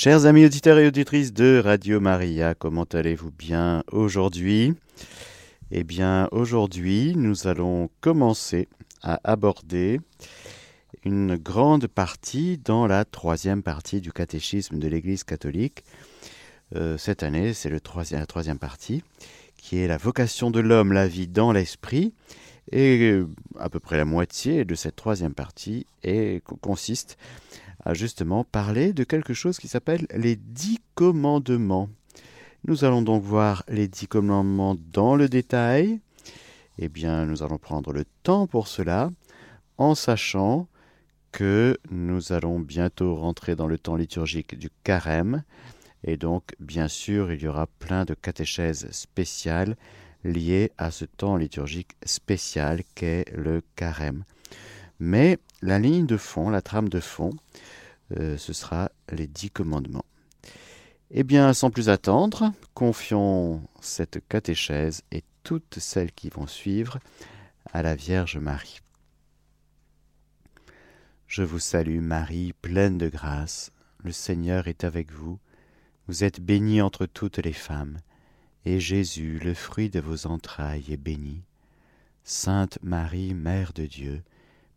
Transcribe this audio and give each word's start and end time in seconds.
Chers 0.00 0.26
amis 0.26 0.44
auditeurs 0.44 0.78
et 0.78 0.86
auditrices 0.86 1.32
de 1.32 1.60
Radio 1.60 1.98
Maria, 1.98 2.54
comment 2.54 2.84
allez-vous 2.84 3.32
bien 3.32 3.82
aujourd'hui? 3.90 4.74
Eh 5.72 5.82
bien, 5.82 6.28
aujourd'hui, 6.30 7.14
nous 7.16 7.48
allons 7.48 7.90
commencer 8.00 8.68
à 9.02 9.18
aborder 9.24 10.00
une 11.04 11.34
grande 11.34 11.88
partie 11.88 12.58
dans 12.58 12.86
la 12.86 13.04
troisième 13.04 13.64
partie 13.64 14.00
du 14.00 14.12
catéchisme 14.12 14.78
de 14.78 14.86
l'Église 14.86 15.24
catholique. 15.24 15.82
Euh, 16.76 16.96
cette 16.96 17.24
année, 17.24 17.52
c'est 17.52 17.68
la 17.68 17.80
troisième 17.80 18.58
partie, 18.60 19.02
qui 19.56 19.78
est 19.78 19.88
la 19.88 19.96
vocation 19.96 20.52
de 20.52 20.60
l'homme, 20.60 20.92
la 20.92 21.08
vie 21.08 21.26
dans 21.26 21.50
l'esprit. 21.50 22.14
Et 22.70 23.00
euh, 23.00 23.26
à 23.58 23.68
peu 23.68 23.80
près 23.80 23.96
la 23.96 24.04
moitié 24.04 24.64
de 24.64 24.76
cette 24.76 24.94
troisième 24.94 25.34
partie 25.34 25.86
consiste 26.60 27.18
à 27.84 27.94
justement 27.94 28.44
parler 28.44 28.92
de 28.92 29.04
quelque 29.04 29.34
chose 29.34 29.58
qui 29.58 29.68
s'appelle 29.68 30.06
les 30.14 30.36
dix 30.36 30.78
commandements. 30.94 31.88
Nous 32.66 32.84
allons 32.84 33.02
donc 33.02 33.22
voir 33.22 33.62
les 33.68 33.88
dix 33.88 34.08
commandements 34.08 34.76
dans 34.92 35.16
le 35.16 35.28
détail. 35.28 36.00
Eh 36.78 36.88
bien, 36.88 37.24
nous 37.24 37.42
allons 37.42 37.58
prendre 37.58 37.92
le 37.92 38.04
temps 38.22 38.46
pour 38.46 38.68
cela, 38.68 39.10
en 39.78 39.94
sachant 39.94 40.68
que 41.32 41.76
nous 41.90 42.32
allons 42.32 42.58
bientôt 42.60 43.14
rentrer 43.14 43.54
dans 43.54 43.66
le 43.66 43.78
temps 43.78 43.96
liturgique 43.96 44.58
du 44.58 44.70
carême, 44.84 45.42
et 46.04 46.16
donc, 46.16 46.54
bien 46.60 46.88
sûr, 46.88 47.32
il 47.32 47.42
y 47.42 47.48
aura 47.48 47.66
plein 47.66 48.04
de 48.04 48.14
catéchèses 48.14 48.88
spéciales 48.92 49.76
liées 50.24 50.72
à 50.78 50.90
ce 50.90 51.04
temps 51.04 51.36
liturgique 51.36 51.96
spécial 52.04 52.82
qu'est 52.94 53.24
le 53.36 53.62
carême. 53.76 54.24
Mais 55.00 55.38
la 55.62 55.78
ligne 55.78 56.06
de 56.06 56.16
fond, 56.16 56.50
la 56.50 56.62
trame 56.62 56.88
de 56.88 57.00
fond, 57.00 57.30
euh, 58.16 58.36
ce 58.36 58.52
sera 58.52 58.90
les 59.12 59.26
dix 59.26 59.50
commandements. 59.50 60.04
Eh 61.10 61.24
bien, 61.24 61.52
sans 61.54 61.70
plus 61.70 61.88
attendre, 61.88 62.52
confions 62.74 63.62
cette 63.80 64.26
catéchèse 64.28 65.02
et 65.10 65.24
toutes 65.42 65.78
celles 65.78 66.12
qui 66.12 66.28
vont 66.28 66.46
suivre 66.46 66.98
à 67.72 67.82
la 67.82 67.94
Vierge 67.96 68.36
Marie. 68.36 68.80
Je 71.26 71.42
vous 71.42 71.58
salue 71.58 72.00
Marie, 72.00 72.52
pleine 72.62 72.98
de 72.98 73.08
grâce, 73.08 73.72
le 74.04 74.12
Seigneur 74.12 74.68
est 74.68 74.84
avec 74.84 75.12
vous, 75.12 75.38
vous 76.06 76.24
êtes 76.24 76.40
bénie 76.40 76.80
entre 76.80 77.04
toutes 77.06 77.38
les 77.38 77.52
femmes, 77.52 77.98
et 78.64 78.80
Jésus, 78.80 79.38
le 79.42 79.54
fruit 79.54 79.90
de 79.90 80.00
vos 80.00 80.26
entrailles, 80.26 80.90
est 80.90 80.96
béni. 80.96 81.42
Sainte 82.24 82.78
Marie, 82.82 83.34
Mère 83.34 83.72
de 83.72 83.86
Dieu, 83.86 84.22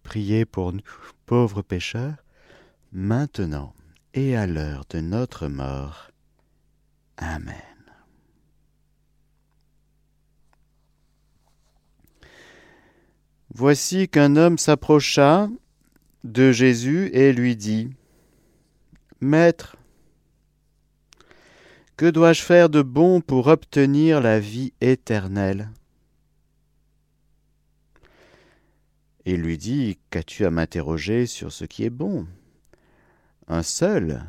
priez 0.03 0.45
pour 0.45 0.73
nous 0.73 0.81
pauvres 1.25 1.61
pécheurs, 1.61 2.16
maintenant 2.91 3.73
et 4.13 4.35
à 4.35 4.47
l'heure 4.47 4.83
de 4.89 4.99
notre 4.99 5.47
mort. 5.47 6.11
Amen. 7.17 7.55
Voici 13.53 14.07
qu'un 14.07 14.38
homme 14.38 14.57
s'approcha 14.57 15.49
de 16.23 16.52
Jésus 16.52 17.09
et 17.13 17.33
lui 17.33 17.55
dit, 17.55 17.89
Maître, 19.19 19.75
que 21.97 22.09
dois-je 22.09 22.41
faire 22.41 22.69
de 22.69 22.81
bon 22.81 23.22
pour 23.22 23.47
obtenir 23.47 24.22
la 24.22 24.39
vie 24.39 24.73
éternelle? 24.81 25.69
Il 29.25 29.41
lui 29.41 29.58
dit, 29.58 30.00
Qu'as-tu 30.09 30.45
à 30.45 30.52
m'interroger 30.52 31.25
sur 31.25 31.52
ce 31.52 31.66
qui 31.66 31.83
est 31.83 31.89
bon? 31.89 32.27
Un 33.47 33.63
seul 33.63 34.23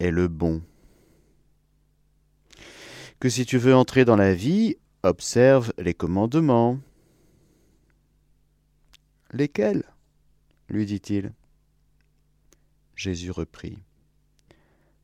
est 0.00 0.10
le 0.10 0.28
bon. 0.28 0.62
Que 3.20 3.28
si 3.28 3.46
tu 3.46 3.58
veux 3.58 3.74
entrer 3.74 4.04
dans 4.04 4.16
la 4.16 4.34
vie, 4.34 4.76
observe 5.02 5.72
les 5.78 5.94
commandements. 5.94 6.78
Lesquels? 9.32 9.84
lui 10.68 10.86
dit-il. 10.86 11.32
Jésus 12.96 13.30
reprit. 13.30 13.78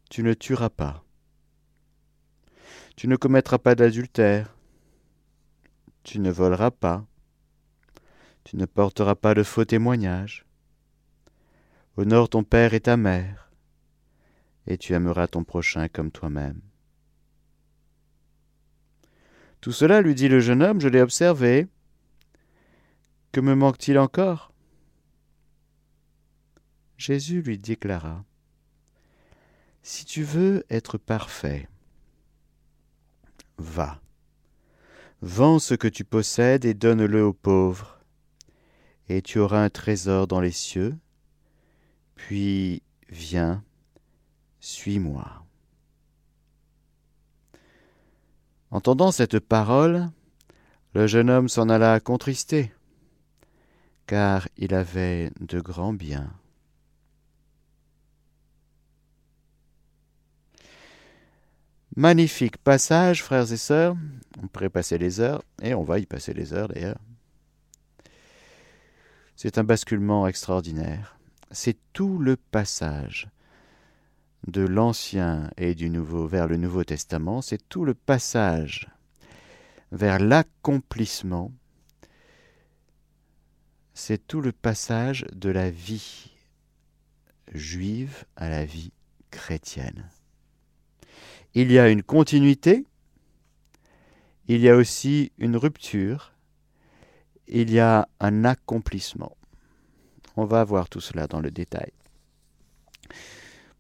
Tu 0.09 0.23
ne 0.23 0.35
tueras 0.35 0.71
pas. 0.71 1.05
Tu 2.97 3.09
ne 3.09 3.17
commettras 3.17 3.59
pas 3.59 3.75
d'adultère. 3.75 4.57
Tu 6.03 6.19
ne 6.19 6.31
voleras 6.31 6.71
pas. 6.71 7.07
Tu 8.51 8.57
ne 8.57 8.67
porteras 8.67 9.15
pas 9.15 9.33
de 9.33 9.45
faux 9.45 9.65
témoignages. 9.65 10.45
Honore 11.97 12.29
ton 12.29 12.43
père 12.43 12.75
et 12.75 12.81
ta 12.81 12.97
mère, 12.97 13.53
et 14.67 14.77
tu 14.77 14.93
aimeras 14.93 15.29
ton 15.29 15.45
prochain 15.45 15.87
comme 15.87 16.11
toi-même. 16.11 16.61
Tout 19.61 19.71
cela, 19.71 20.03
lui 20.03 20.17
dit 20.17 20.27
le 20.27 20.41
jeune 20.41 20.65
homme, 20.65 20.81
je 20.81 20.89
l'ai 20.89 21.01
observé. 21.01 21.69
Que 23.31 23.41
me 23.41 23.55
manque-t-il 23.55 23.97
encore? 24.01 24.53
Jésus 26.97 27.43
lui 27.43 27.57
déclara, 27.57 28.25
Si 29.85 30.05
tu 30.05 30.25
veux 30.25 30.65
être 30.71 30.99
parfait, 30.99 31.69
va, 33.59 34.01
vends 35.23 35.61
ce 35.61 35.75
que 35.75 35.87
tu 35.87 36.03
possèdes 36.03 36.65
et 36.65 36.75
donne-le 36.75 37.25
aux 37.25 37.33
pauvres, 37.33 38.00
et 39.11 39.23
tu 39.23 39.41
auras 39.41 39.65
un 39.65 39.71
trésor 39.71 40.29
dans 40.29 40.41
les 40.41 40.53
cieux, 40.53 40.97
puis 42.15 42.81
viens, 43.09 43.65
suis-moi. 44.61 45.45
Entendant 48.71 49.11
cette 49.11 49.41
parole, 49.41 50.09
le 50.95 51.09
jeune 51.09 51.29
homme 51.29 51.49
s'en 51.49 51.69
alla 51.69 51.99
contristé, 51.99 52.73
car 54.07 54.47
il 54.57 54.75
avait 54.75 55.33
de 55.41 55.59
grands 55.59 55.93
biens. 55.93 56.33
Magnifique 61.97 62.59
passage, 62.59 63.25
frères 63.25 63.53
et 63.53 63.57
sœurs. 63.57 63.97
On 64.41 64.47
pourrait 64.47 64.71
passer 64.71 64.99
les 64.99 65.19
heures, 65.19 65.43
et 65.61 65.75
on 65.75 65.83
va 65.83 65.99
y 65.99 66.07
passer 66.07 66.33
les 66.33 66.53
heures 66.53 66.69
d'ailleurs. 66.69 67.01
C'est 69.43 69.57
un 69.57 69.65
basculement 69.65 70.27
extraordinaire. 70.27 71.19
C'est 71.51 71.79
tout 71.95 72.19
le 72.19 72.37
passage 72.37 73.27
de 74.47 74.61
l'Ancien 74.61 75.51
et 75.57 75.75
du 75.75 75.89
Nouveau 75.89 76.27
vers 76.27 76.47
le 76.47 76.59
Nouveau 76.59 76.85
Testament, 76.85 77.41
c'est 77.41 77.67
tout 77.71 77.87
le 77.87 77.95
passage 77.95 78.91
vers 79.93 80.19
l'accomplissement, 80.19 81.55
c'est 83.95 84.27
tout 84.27 84.43
le 84.43 84.53
passage 84.53 85.25
de 85.33 85.49
la 85.49 85.71
vie 85.71 86.37
juive 87.55 88.27
à 88.37 88.51
la 88.51 88.67
vie 88.67 88.93
chrétienne. 89.31 90.11
Il 91.55 91.73
y 91.73 91.79
a 91.79 91.89
une 91.89 92.03
continuité, 92.03 92.85
il 94.49 94.61
y 94.61 94.69
a 94.69 94.77
aussi 94.77 95.33
une 95.39 95.57
rupture, 95.57 96.35
il 97.51 97.71
y 97.71 97.81
a 97.81 98.09
un 98.21 98.45
accomplissement. 98.45 99.37
On 100.37 100.45
va 100.45 100.65
voir 100.65 100.89
tout 100.89 101.01
cela 101.01 101.27
dans 101.27 101.41
le 101.41 101.51
détail. 101.51 101.93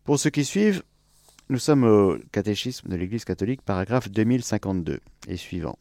Pour 0.04 0.18
ceux 0.18 0.30
qui 0.30 0.44
suivent, 0.44 0.82
nous 1.48 1.58
sommes 1.58 1.84
au 1.84 2.18
catéchisme 2.32 2.88
de 2.88 2.96
l'Église 2.96 3.24
catholique, 3.24 3.62
paragraphe 3.62 4.10
2052 4.10 5.00
et 5.28 5.36
suivant. 5.36 5.78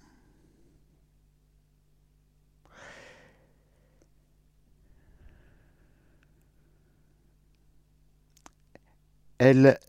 Elle, 9.40 9.80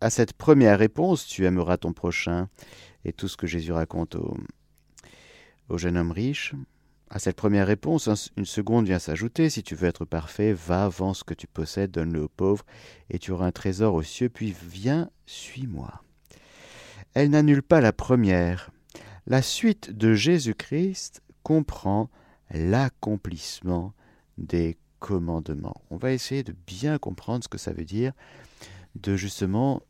à 0.00 0.10
cette 0.10 0.32
première 0.32 0.78
réponse, 0.78 1.26
tu 1.26 1.44
aimeras 1.44 1.76
ton 1.76 1.92
prochain, 1.92 2.48
et 3.04 3.12
tout 3.12 3.26
ce 3.26 3.36
que 3.36 3.46
Jésus 3.46 3.72
raconte 3.72 4.14
au, 4.14 4.36
au 5.68 5.76
jeune 5.76 5.96
homme 5.96 6.12
riche, 6.12 6.54
à 7.14 7.20
cette 7.20 7.36
première 7.36 7.68
réponse, 7.68 8.32
une 8.36 8.44
seconde 8.44 8.86
vient 8.86 8.98
s'ajouter. 8.98 9.48
Si 9.48 9.62
tu 9.62 9.76
veux 9.76 9.86
être 9.86 10.04
parfait, 10.04 10.52
va, 10.52 10.88
vends 10.88 11.14
ce 11.14 11.22
que 11.22 11.32
tu 11.32 11.46
possèdes, 11.46 11.92
donne-le 11.92 12.24
aux 12.24 12.28
pauvres, 12.28 12.66
et 13.08 13.20
tu 13.20 13.30
auras 13.30 13.46
un 13.46 13.52
trésor 13.52 13.94
aux 13.94 14.02
cieux, 14.02 14.28
puis 14.28 14.52
viens, 14.68 15.08
suis-moi. 15.24 16.02
Elle 17.14 17.30
n'annule 17.30 17.62
pas 17.62 17.80
la 17.80 17.92
première. 17.92 18.72
La 19.28 19.42
suite 19.42 19.92
de 19.92 20.12
Jésus-Christ 20.12 21.22
comprend 21.44 22.10
l'accomplissement 22.50 23.94
des 24.36 24.76
commandements. 24.98 25.84
On 25.90 25.96
va 25.96 26.10
essayer 26.10 26.42
de 26.42 26.56
bien 26.66 26.98
comprendre 26.98 27.44
ce 27.44 27.48
que 27.48 27.58
ça 27.58 27.72
veut 27.72 27.84
dire, 27.84 28.12
de 28.96 29.14
justement 29.14 29.82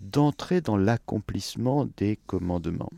d'entrer 0.00 0.60
dans 0.62 0.76
l'accomplissement 0.76 1.86
des 1.96 2.16
commandements 2.26 2.92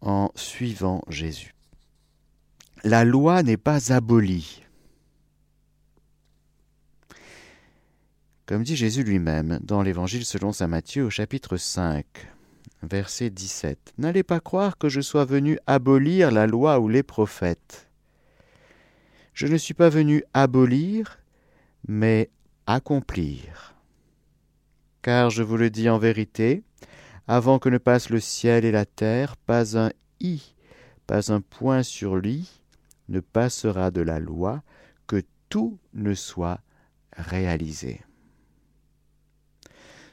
en 0.00 0.30
suivant 0.36 1.02
Jésus 1.08 1.55
la 2.86 3.04
loi 3.04 3.42
n'est 3.42 3.56
pas 3.56 3.92
abolie. 3.92 4.62
Comme 8.46 8.62
dit 8.62 8.76
Jésus 8.76 9.02
lui-même 9.02 9.58
dans 9.60 9.82
l'Évangile 9.82 10.24
selon 10.24 10.52
saint 10.52 10.68
Matthieu 10.68 11.04
au 11.04 11.10
chapitre 11.10 11.56
5, 11.56 12.06
verset 12.84 13.30
17. 13.30 13.94
N'allez 13.98 14.22
pas 14.22 14.38
croire 14.38 14.78
que 14.78 14.88
je 14.88 15.00
sois 15.00 15.24
venu 15.24 15.58
abolir 15.66 16.30
la 16.30 16.46
loi 16.46 16.78
ou 16.78 16.88
les 16.88 17.02
prophètes. 17.02 17.90
Je 19.34 19.48
ne 19.48 19.56
suis 19.56 19.74
pas 19.74 19.88
venu 19.88 20.22
abolir, 20.32 21.18
mais 21.88 22.30
accomplir. 22.68 23.74
Car 25.02 25.30
je 25.30 25.42
vous 25.42 25.56
le 25.56 25.70
dis 25.70 25.88
en 25.88 25.98
vérité, 25.98 26.62
avant 27.26 27.58
que 27.58 27.68
ne 27.68 27.78
passe 27.78 28.10
le 28.10 28.20
ciel 28.20 28.64
et 28.64 28.70
la 28.70 28.86
terre, 28.86 29.36
pas 29.36 29.76
un 29.76 29.90
i, 30.20 30.54
pas 31.08 31.32
un 31.32 31.40
point 31.40 31.82
sur 31.82 32.16
l'i 32.16 32.62
ne 33.08 33.20
passera 33.20 33.90
de 33.90 34.00
la 34.00 34.18
loi, 34.18 34.62
que 35.06 35.22
tout 35.48 35.78
ne 35.94 36.14
soit 36.14 36.60
réalisé. 37.16 38.02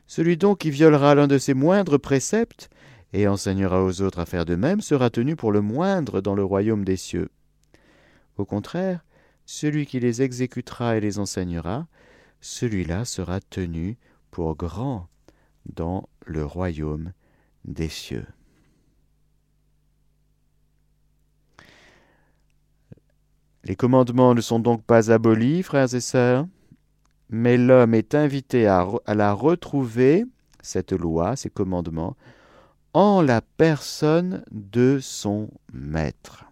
Celui 0.07 0.37
donc 0.37 0.59
qui 0.59 0.69
violera 0.69 1.15
l'un 1.15 1.27
de 1.27 1.37
ses 1.37 1.53
moindres 1.53 1.99
préceptes, 1.99 2.69
et 3.13 3.27
enseignera 3.27 3.83
aux 3.83 4.01
autres 4.01 4.19
à 4.19 4.25
faire 4.25 4.45
de 4.45 4.55
même, 4.55 4.81
sera 4.81 5.09
tenu 5.09 5.35
pour 5.35 5.51
le 5.51 5.61
moindre 5.61 6.21
dans 6.21 6.35
le 6.35 6.43
royaume 6.43 6.83
des 6.83 6.97
cieux. 6.97 7.29
Au 8.37 8.45
contraire, 8.45 9.05
celui 9.45 9.85
qui 9.85 9.99
les 9.99 10.21
exécutera 10.21 10.97
et 10.97 10.99
les 10.99 11.19
enseignera, 11.19 11.87
celui-là 12.41 13.05
sera 13.05 13.39
tenu 13.39 13.97
pour 14.31 14.55
grand 14.55 15.07
dans 15.65 16.09
le 16.25 16.43
royaume 16.43 17.13
des 17.65 17.89
cieux. 17.89 18.25
Les 23.65 23.75
commandements 23.77 24.35
ne 24.35 24.41
sont 24.41 24.59
donc 24.59 24.83
pas 24.83 25.11
abolis, 25.11 25.63
frères 25.63 25.93
et 25.93 26.01
sœurs, 26.01 26.47
mais 27.29 27.57
l'homme 27.57 27.93
est 27.93 28.13
invité 28.13 28.67
à, 28.67 28.85
la 29.07 29.33
retrouver, 29.33 30.25
cette 30.61 30.91
loi, 30.91 31.35
ces 31.35 31.49
commandements, 31.49 32.17
en 32.93 33.21
la 33.21 33.41
personne 33.41 34.43
de 34.51 34.99
son 35.01 35.49
maître, 35.71 36.45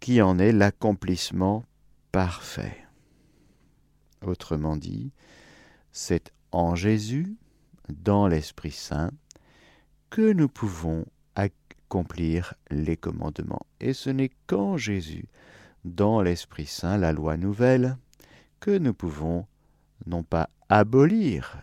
qui 0.00 0.22
en 0.22 0.38
est 0.38 0.52
l'accomplissement 0.52 1.64
parfait. 2.10 2.78
Autrement 4.22 4.76
dit, 4.76 5.12
c'est 5.92 6.32
en 6.50 6.74
Jésus, 6.74 7.36
dans 7.90 8.26
l'Esprit 8.26 8.72
Saint, 8.72 9.10
que 10.08 10.32
nous 10.32 10.48
pouvons 10.48 11.04
les 12.70 12.96
commandements. 12.96 13.66
Et 13.80 13.92
ce 13.92 14.10
n'est 14.10 14.30
qu'en 14.46 14.76
Jésus, 14.76 15.26
dans 15.84 16.22
l'Esprit 16.22 16.66
Saint, 16.66 16.98
la 16.98 17.12
loi 17.12 17.36
nouvelle, 17.36 17.96
que 18.60 18.76
nous 18.76 18.94
pouvons 18.94 19.46
non 20.06 20.22
pas 20.22 20.48
abolir 20.68 21.58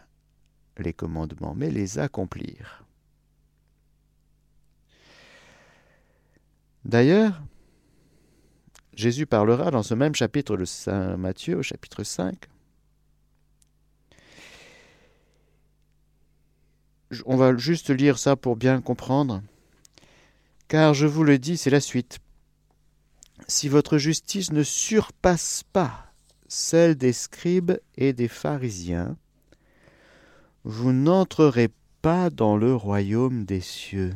les 0.77 0.93
commandements, 0.93 1.53
mais 1.55 1.69
les 1.69 1.99
accomplir. 1.99 2.85
D'ailleurs, 6.85 7.41
Jésus 8.93 9.25
parlera 9.25 9.71
dans 9.71 9.83
ce 9.83 9.93
même 9.93 10.15
chapitre 10.15 10.57
de 10.57 10.65
Saint 10.65 11.17
Matthieu, 11.17 11.57
au 11.57 11.63
chapitre 11.63 12.03
5. 12.03 12.35
On 17.25 17.35
va 17.35 17.55
juste 17.57 17.89
lire 17.89 18.17
ça 18.17 18.35
pour 18.35 18.55
bien 18.55 18.81
comprendre. 18.81 19.41
Car 20.71 20.94
je 20.94 21.06
vous 21.06 21.25
le 21.25 21.38
dis, 21.38 21.57
c'est 21.57 21.69
la 21.69 21.81
suite. 21.81 22.19
Si 23.50 23.68
votre 23.68 23.97
justice 23.97 24.53
ne 24.53 24.63
surpasse 24.63 25.63
pas 25.73 26.13
celle 26.47 26.95
des 26.95 27.12
scribes 27.12 27.73
et 27.97 28.13
des 28.13 28.29
pharisiens, 28.29 29.18
vous 30.63 30.94
n'entrerez 30.94 31.71
pas 32.01 32.29
dans 32.29 32.56
le 32.56 32.73
royaume 32.73 33.44
des 33.44 33.59
cieux. 33.59 34.13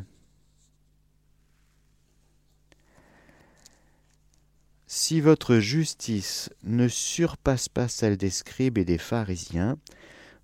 Si 4.88 5.20
votre 5.20 5.58
justice 5.58 6.50
ne 6.64 6.88
surpasse 6.88 7.68
pas 7.68 7.90
celle 7.90 8.16
des 8.16 8.30
scribes 8.30 8.78
et 8.78 8.86
des 8.86 8.98
pharisiens, 8.98 9.78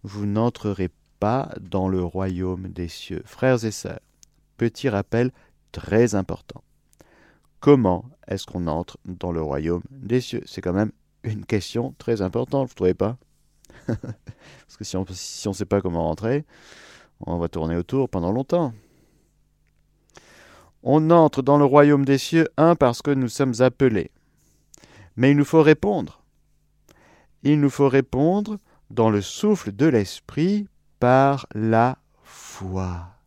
vous 0.04 0.26
n'entrerez 0.26 0.90
pas 1.22 1.54
dans 1.62 1.88
le 1.88 2.04
royaume 2.04 2.68
des 2.68 2.90
cieux. 2.90 3.24
Frères 3.26 3.64
et 3.64 3.72
sœurs, 3.72 4.02
petit 4.58 4.90
rappel 4.90 5.32
très 5.72 6.16
important. 6.16 6.64
Comment 7.60 8.06
est-ce 8.28 8.46
qu'on 8.46 8.68
entre 8.68 8.98
dans 9.06 9.32
le 9.32 9.42
royaume 9.42 9.84
des 9.92 10.22
cieux? 10.22 10.42
C'est 10.46 10.62
quand 10.62 10.74
même 10.74 10.92
une 11.24 11.46
question 11.46 11.94
très 11.98 12.22
importante, 12.22 12.68
vous 12.68 12.74
ne 12.74 12.76
trouvez 12.76 12.94
pas? 12.94 13.18
Parce 13.88 14.78
que 14.78 14.84
si 14.84 14.98
on 14.98 15.06
ne 15.06 15.54
sait 15.54 15.66
pas 15.66 15.82
comment 15.82 16.08
rentrer, 16.08 16.46
on 17.26 17.38
va 17.38 17.48
tourner 17.48 17.76
autour 17.76 18.10
pendant 18.10 18.32
longtemps. 18.32 18.74
On 20.84 21.12
entre 21.12 21.44
dans 21.44 21.58
le 21.58 21.66
royaume 21.66 22.06
des 22.06 22.18
cieux, 22.18 22.48
un, 22.58 22.76
parce 22.76 23.04
que 23.04 23.12
nous 23.12 23.28
sommes 23.28 23.54
appelés. 23.60 24.10
Mais 25.16 25.32
il 25.32 25.38
nous 25.38 25.46
faut 25.46 25.62
répondre. 25.62 26.24
Il 27.44 27.60
nous 27.60 27.70
faut 27.70 27.90
répondre 27.90 28.58
dans 28.90 29.12
le 29.12 29.22
souffle 29.22 29.72
de 29.72 29.86
l'Esprit 29.86 30.68
par 31.00 31.46
la 31.54 32.00
foi. 32.24 33.21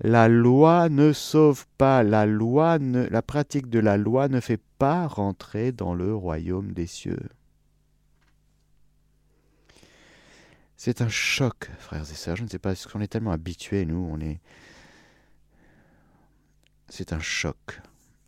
La 0.00 0.28
loi 0.28 0.88
ne 0.88 1.12
sauve 1.12 1.66
pas, 1.76 2.02
la 2.04 2.24
loi 2.24 2.78
la 2.78 3.22
pratique 3.22 3.68
de 3.68 3.80
la 3.80 3.96
loi 3.96 4.28
ne 4.28 4.40
fait 4.40 4.60
pas 4.78 5.06
rentrer 5.06 5.72
dans 5.72 5.94
le 5.94 6.14
royaume 6.14 6.72
des 6.72 6.86
cieux. 6.86 7.28
C'est 10.76 11.02
un 11.02 11.08
choc, 11.08 11.68
frères 11.80 12.02
et 12.02 12.14
sœurs. 12.14 12.36
Je 12.36 12.44
ne 12.44 12.48
sais 12.48 12.60
pas, 12.60 12.70
parce 12.70 12.86
qu'on 12.86 13.00
est 13.00 13.08
tellement 13.08 13.32
habitués, 13.32 13.84
nous, 13.84 14.08
on 14.12 14.20
est. 14.20 14.40
C'est 16.88 17.12
un 17.12 17.18
choc. 17.18 17.80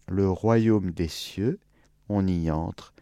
Le 0.09 0.29
royaume 0.29 0.91
des 0.91 1.07
cieux, 1.07 1.61
on 2.09 2.27
y 2.27 2.51
entre 2.51 2.93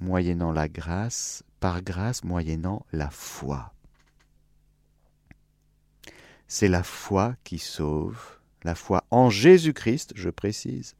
moyennant 0.00 0.52
la 0.52 0.68
grâce, 0.68 1.44
par 1.60 1.82
grâce, 1.82 2.24
moyennant 2.24 2.86
la 2.92 3.10
foi. 3.10 3.72
C'est 6.48 6.68
la 6.68 6.82
foi 6.82 7.34
qui 7.44 7.58
sauve, 7.58 8.38
la 8.62 8.74
foi 8.74 9.04
en 9.10 9.30
Jésus-Christ, 9.30 10.12
je 10.14 10.30
précise. 10.30 10.94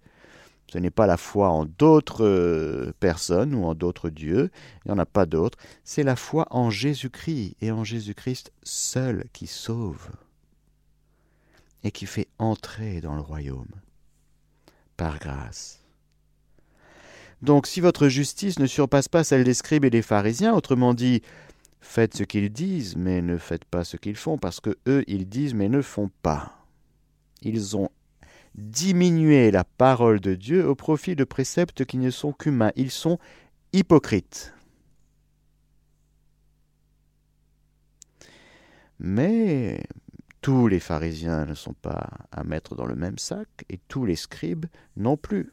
Ce 0.69 0.79
n'est 0.79 0.91
pas 0.91 1.07
la 1.07 1.17
foi 1.17 1.49
en 1.51 1.65
d'autres 1.65 2.25
euh, 2.25 2.93
personnes 2.99 3.55
ou 3.55 3.65
en 3.65 3.75
d'autres 3.75 4.11
dieux, 4.11 4.51
il 4.85 4.89
n'y 4.89 4.95
en 4.95 4.99
a 4.99 5.07
pas 5.07 5.27
d'autres. 5.27 5.59
C'est 5.85 6.03
la 6.03 6.17
foi 6.17 6.47
en 6.51 6.71
Jésus-Christ 6.71 7.57
et 7.61 7.71
en 7.71 7.85
Jésus-Christ 7.85 8.53
seul 8.65 9.27
qui 9.33 9.47
sauve 9.47 10.11
et 11.85 11.93
qui 11.93 12.07
fait 12.07 12.27
entrer 12.39 13.01
dans 13.01 13.15
le 13.15 13.21
royaume 13.21 13.71
par 14.97 15.21
grâce. 15.21 15.85
Donc 17.43 17.67
si 17.67 17.81
votre 17.81 18.09
justice 18.09 18.59
ne 18.59 18.67
surpasse 18.67 19.09
pas 19.09 19.23
celle 19.23 19.45
des 19.45 19.55
scribes 19.55 19.85
et 19.85 19.91
des 19.91 20.03
pharisiens, 20.03 20.55
autrement 20.55 20.95
dit, 20.95 21.23
Faites 21.89 22.17
ce 22.17 22.25
qu'ils 22.25 22.51
disent, 22.51 22.95
mais 22.97 23.23
ne 23.23 23.39
faites 23.39 23.65
pas 23.65 23.83
ce 23.83 23.97
qu'ils 23.97 24.17
font, 24.17 24.37
parce 24.37 24.61
que 24.61 24.77
eux, 24.87 25.03
ils 25.07 25.27
disent, 25.27 25.55
mais 25.55 25.71
ne 25.71 25.81
font 25.81 26.11
pas. 26.21 26.67
Ils 27.41 27.75
ont 27.77 27.89
diminué 28.55 29.51
la 29.51 29.65
parole 29.65 30.21
de 30.21 30.35
Dieu 30.35 30.67
au 30.69 30.75
profit 30.75 31.17
de 31.17 31.25
préceptes 31.25 31.87
qui 31.87 31.97
ne 31.97 32.11
sont 32.11 32.33
qu'humains. 32.33 32.73
Ils 32.77 32.91
sont 32.91 33.19
hypocrites. 33.73 34.53
Mais 38.99 39.83
tous 40.43 40.69
les 40.69 40.81
pharisiens 40.81 41.47
ne 41.47 41.55
sont 41.55 41.75
pas 41.75 42.11
à 42.31 42.45
mettre 42.45 42.75
dans 42.75 42.87
le 42.87 42.97
même 42.97 43.17
sac, 43.17 43.49
et 43.71 43.79
tous 43.89 44.05
les 44.05 44.17
scribes 44.17 44.67
non 44.97 45.17
plus. 45.17 45.51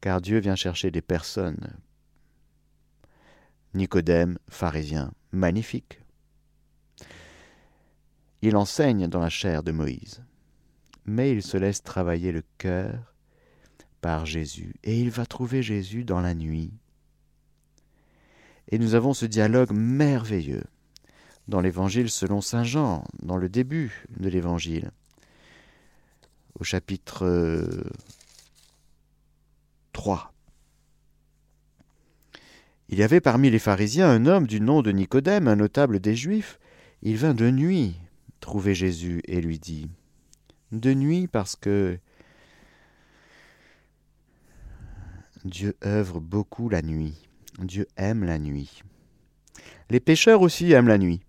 Car 0.00 0.20
Dieu 0.20 0.38
vient 0.38 0.54
chercher 0.54 0.92
des 0.92 1.02
personnes 1.02 1.76
Nicodème, 3.74 4.38
pharisien, 4.48 5.12
magnifique. 5.32 6.00
Il 8.40 8.56
enseigne 8.56 9.08
dans 9.08 9.20
la 9.20 9.28
chair 9.28 9.62
de 9.62 9.72
Moïse, 9.72 10.22
mais 11.04 11.32
il 11.32 11.42
se 11.42 11.56
laisse 11.56 11.82
travailler 11.82 12.32
le 12.32 12.42
cœur 12.56 13.14
par 14.00 14.26
Jésus, 14.26 14.74
et 14.84 15.00
il 15.00 15.10
va 15.10 15.26
trouver 15.26 15.62
Jésus 15.62 16.04
dans 16.04 16.20
la 16.20 16.34
nuit. 16.34 16.72
Et 18.68 18.78
nous 18.78 18.94
avons 18.94 19.14
ce 19.14 19.26
dialogue 19.26 19.72
merveilleux 19.72 20.64
dans 21.48 21.60
l'Évangile 21.60 22.10
selon 22.10 22.40
Saint 22.40 22.64
Jean, 22.64 23.04
dans 23.22 23.36
le 23.36 23.48
début 23.48 24.04
de 24.18 24.28
l'Évangile, 24.28 24.90
au 26.60 26.64
chapitre 26.64 27.68
3. 29.92 30.32
Il 32.88 32.98
y 32.98 33.02
avait 33.02 33.20
parmi 33.20 33.50
les 33.50 33.58
pharisiens 33.58 34.08
un 34.08 34.24
homme 34.24 34.46
du 34.46 34.60
nom 34.60 34.80
de 34.80 34.90
Nicodème, 34.90 35.46
un 35.46 35.56
notable 35.56 36.00
des 36.00 36.16
Juifs. 36.16 36.58
Il 37.02 37.16
vint 37.16 37.34
de 37.34 37.50
nuit 37.50 37.96
trouver 38.40 38.74
Jésus 38.74 39.20
et 39.26 39.40
lui 39.40 39.58
dit 39.58 39.90
De 40.72 40.94
nuit 40.94 41.26
parce 41.26 41.54
que 41.54 41.98
Dieu 45.44 45.76
œuvre 45.84 46.20
beaucoup 46.20 46.68
la 46.68 46.82
nuit. 46.82 47.28
Dieu 47.58 47.86
aime 47.96 48.24
la 48.24 48.38
nuit. 48.38 48.82
Les 49.90 50.00
pécheurs 50.00 50.40
aussi 50.40 50.72
aiment 50.72 50.88
la 50.88 50.98
nuit. 50.98 51.20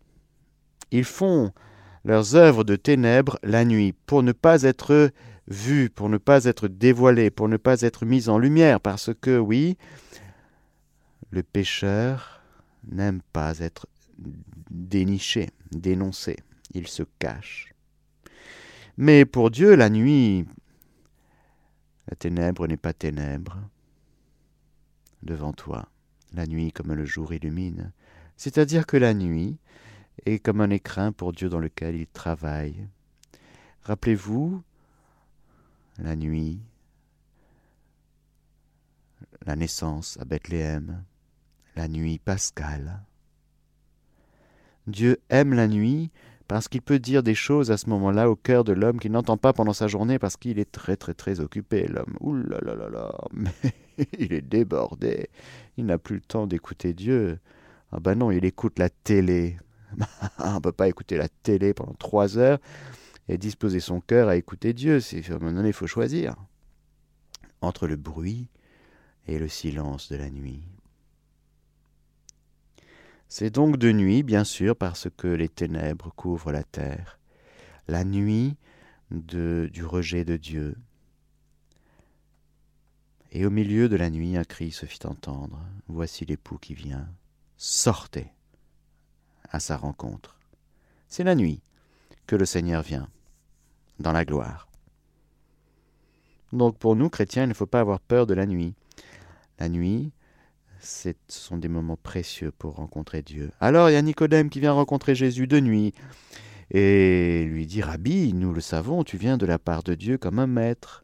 Ils 0.92 1.04
font 1.04 1.52
leurs 2.06 2.36
œuvres 2.36 2.64
de 2.64 2.76
ténèbres 2.76 3.38
la 3.44 3.66
nuit 3.66 3.94
pour 4.06 4.24
ne 4.24 4.32
pas 4.32 4.64
être 4.64 5.12
vus, 5.48 5.90
pour 5.90 6.10
ne 6.10 6.18
pas 6.18 6.46
être 6.46 6.68
dévoilés, 6.68 7.32
pour 7.32 7.50
ne 7.50 7.58
pas 7.58 7.82
être 7.82 8.06
mis 8.06 8.30
en 8.30 8.38
lumière, 8.38 8.80
parce 8.80 9.12
que 9.20 9.38
oui, 9.38 9.78
le 11.32 11.44
pécheur 11.44 12.42
n'aime 12.84 13.22
pas 13.34 13.60
être 13.60 13.88
déniché, 14.70 15.50
dénoncé, 15.72 16.38
il 16.74 16.88
se 16.88 17.04
cache. 17.20 17.74
Mais 18.98 19.26
pour 19.26 19.52
Dieu, 19.52 19.76
la 19.76 19.90
nuit, 19.90 20.46
la 22.08 22.16
ténèbre 22.16 22.68
n'est 22.68 22.78
pas 22.78 22.94
ténèbre. 22.94 23.58
Devant 25.24 25.54
toi, 25.54 25.88
la 26.34 26.46
nuit 26.46 26.72
comme 26.72 26.94
le 26.94 27.06
jour 27.06 27.34
illumine. 27.34 27.92
C'est-à-dire 28.36 28.86
que 28.86 28.98
la 28.98 29.14
nuit 29.14 29.58
est 30.26 30.40
comme 30.40 30.62
un 30.62 30.70
écrin 30.70 31.12
pour 31.12 31.34
Dieu 31.34 31.50
dans 31.50 31.60
lequel 31.60 31.96
il 31.96 32.08
travaille. 32.08 32.88
Rappelez-vous, 33.84 34.62
la 35.98 36.16
nuit, 36.16 36.60
la 39.46 39.56
naissance 39.56 40.18
à 40.20 40.26
Bethléem, 40.26 41.04
la 41.80 41.88
nuit 41.88 42.20
pascale. 42.20 43.00
Dieu 44.86 45.18
aime 45.30 45.54
la 45.54 45.70
nuit 45.70 46.12
parce 46.50 46.68
qu'il 46.68 46.82
peut 46.82 47.00
dire 47.00 47.24
des 47.24 47.36
choses 47.36 47.72
à 47.72 47.78
ce 47.78 47.90
moment-là 47.90 48.30
au 48.30 48.36
cœur 48.36 48.66
de 48.66 48.74
l'homme 48.74 49.00
qu'il 49.00 49.14
n'entend 49.14 49.38
pas 49.38 49.54
pendant 49.54 49.72
sa 49.72 49.88
journée 49.88 50.20
parce 50.20 50.36
qu'il 50.36 50.60
est 50.60 50.70
très 50.70 50.98
très 50.98 51.14
très 51.14 51.40
occupé, 51.40 51.88
l'homme. 51.88 52.18
Ouh 52.20 52.36
là 52.36 52.60
là 52.60 53.18
mais 53.32 53.54
il 54.20 54.34
est 54.34 54.42
débordé. 54.42 55.30
Il 55.78 55.86
n'a 55.86 55.98
plus 55.98 56.16
le 56.16 56.22
temps 56.22 56.48
d'écouter 56.48 56.94
Dieu. 56.94 57.40
Ah 57.94 58.02
ben 58.02 58.16
non, 58.16 58.30
il 58.30 58.44
écoute 58.44 58.78
la 58.78 58.90
télé. 58.90 59.58
On 60.40 60.56
ne 60.56 60.60
peut 60.60 60.74
pas 60.74 60.90
écouter 60.90 61.16
la 61.16 61.30
télé 61.30 61.74
pendant 61.74 61.94
trois 61.94 62.38
heures 62.38 62.60
et 63.30 63.38
disposer 63.38 63.80
son 63.80 64.02
cœur 64.02 64.28
à 64.28 64.36
écouter 64.36 64.74
Dieu. 64.74 65.00
C'est, 65.00 65.32
à 65.32 65.36
un 65.36 65.40
moment 65.40 65.54
donné, 65.54 65.70
il 65.70 65.74
faut 65.74 65.88
choisir 65.88 66.36
entre 67.62 67.88
le 67.88 67.96
bruit 67.96 68.50
et 69.28 69.40
le 69.40 69.48
silence 69.48 70.12
de 70.12 70.18
la 70.18 70.30
nuit. 70.30 70.62
C'est 73.32 73.52
donc 73.52 73.78
de 73.78 73.92
nuit, 73.92 74.24
bien 74.24 74.44
sûr, 74.44 74.76
parce 74.76 75.08
que 75.16 75.28
les 75.28 75.50
ténèbres 75.50 76.12
couvrent 76.16 76.52
la 76.52 76.64
terre, 76.64 77.20
la 77.88 78.04
nuit 78.04 78.58
du 79.12 79.86
rejet 79.86 80.26
de 80.26 80.36
Dieu. 80.36 80.76
Et 83.32 83.46
au 83.46 83.52
milieu 83.52 83.88
de 83.88 83.96
la 83.96 84.10
nuit, 84.10 84.36
un 84.36 84.44
cri 84.44 84.72
se 84.72 84.88
fit 84.88 85.06
entendre. 85.06 85.62
Voici 85.88 86.26
l'époux 86.26 86.58
qui 86.58 86.74
vient. 86.74 87.08
Sortez 87.58 88.34
à 89.52 89.60
sa 89.60 89.78
rencontre. 89.78 90.40
C'est 91.08 91.24
la 91.24 91.36
nuit 91.36 91.62
que 92.26 92.36
le 92.36 92.46
Seigneur 92.46 92.82
vient, 92.82 93.10
dans 94.00 94.12
la 94.12 94.26
gloire. 94.26 94.68
Donc 96.52 96.80
pour 96.80 96.96
nous, 96.96 97.10
chrétiens, 97.10 97.44
il 97.44 97.50
ne 97.50 97.54
faut 97.54 97.68
pas 97.68 97.80
avoir 97.80 98.00
peur 98.00 98.26
de 98.26 98.34
la 98.34 98.48
nuit. 98.48 98.74
La 99.60 99.70
nuit, 99.70 100.12
ce 100.80 101.10
sont 101.28 101.58
des 101.58 101.68
moments 101.68 101.98
précieux 102.02 102.52
pour 102.52 102.76
rencontrer 102.76 103.22
Dieu. 103.22 103.52
Alors 103.60 103.90
il 103.90 103.94
y 103.94 103.98
a 103.98 104.02
Nicodème 104.02 104.50
qui 104.50 104.60
vient 104.60 104.72
rencontrer 104.72 105.16
Jésus 105.16 105.48
de 105.48 105.60
nuit 105.60 105.94
et 106.72 107.46
lui 107.46 107.66
dit 107.66 107.82
Rabbi, 107.82 108.34
nous 108.34 108.54
le 108.54 108.62
savons, 108.62 109.04
tu 109.04 109.18
viens 109.18 109.38
de 109.38 109.46
la 109.46 109.60
part 109.60 109.84
de 109.84 109.96
Dieu 109.96 110.18
comme 110.18 110.40
un 110.40 110.48
maître. 110.48 111.04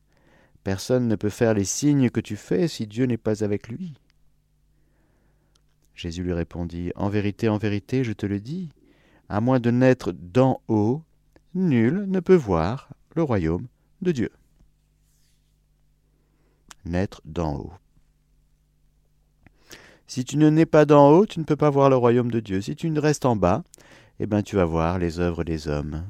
Personne 0.63 1.07
ne 1.07 1.15
peut 1.15 1.29
faire 1.29 1.53
les 1.53 1.65
signes 1.65 2.09
que 2.09 2.19
tu 2.19 2.35
fais 2.35 2.67
si 2.67 2.87
Dieu 2.87 3.05
n'est 3.05 3.17
pas 3.17 3.43
avec 3.43 3.67
lui. 3.67 3.93
Jésus 5.93 6.23
lui 6.23 6.33
répondit 6.33 6.91
En 6.95 7.09
vérité, 7.09 7.49
en 7.49 7.57
vérité, 7.57 8.03
je 8.03 8.13
te 8.13 8.25
le 8.25 8.39
dis, 8.39 8.69
à 9.29 9.41
moins 9.41 9.59
de 9.59 9.71
naître 9.71 10.11
d'en 10.11 10.61
haut, 10.67 11.03
nul 11.53 12.05
ne 12.07 12.19
peut 12.19 12.35
voir 12.35 12.89
le 13.15 13.23
royaume 13.23 13.67
de 14.01 14.11
Dieu. 14.11 14.29
Naître 16.83 17.21
d'en 17.25 17.55
haut. 17.55 17.73
Si 20.07 20.23
tu 20.23 20.37
ne 20.37 20.49
nais 20.49 20.65
pas 20.65 20.85
d'en 20.85 21.09
haut, 21.09 21.25
tu 21.25 21.39
ne 21.39 21.45
peux 21.45 21.55
pas 21.55 21.69
voir 21.69 21.89
le 21.89 21.95
royaume 21.95 22.31
de 22.31 22.39
Dieu. 22.39 22.61
Si 22.61 22.75
tu 22.75 22.89
ne 22.89 22.99
restes 22.99 23.25
en 23.25 23.35
bas, 23.35 23.63
eh 24.19 24.27
bien 24.27 24.43
tu 24.43 24.55
vas 24.55 24.65
voir 24.65 24.99
les 24.99 25.19
œuvres 25.19 25.43
des 25.43 25.67
hommes. 25.67 26.05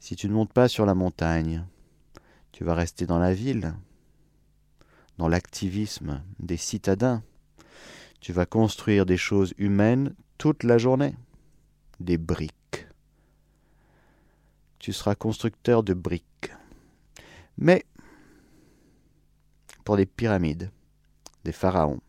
Si 0.00 0.16
tu 0.16 0.28
ne 0.28 0.34
montes 0.34 0.52
pas 0.52 0.68
sur 0.68 0.86
la 0.86 0.94
montagne, 0.94 1.64
tu 2.52 2.64
vas 2.64 2.74
rester 2.74 3.06
dans 3.06 3.18
la 3.18 3.32
ville, 3.32 3.74
dans 5.18 5.28
l'activisme 5.28 6.22
des 6.38 6.56
citadins. 6.56 7.22
Tu 8.20 8.32
vas 8.32 8.46
construire 8.46 9.06
des 9.06 9.16
choses 9.16 9.54
humaines 9.56 10.14
toute 10.38 10.64
la 10.64 10.78
journée, 10.78 11.14
des 12.00 12.18
briques. 12.18 12.86
Tu 14.78 14.92
seras 14.92 15.14
constructeur 15.14 15.82
de 15.82 15.94
briques. 15.94 16.52
Mais 17.58 17.84
pour 19.84 19.96
des 19.96 20.06
pyramides, 20.06 20.70
des 21.44 21.52
pharaons. 21.52 22.00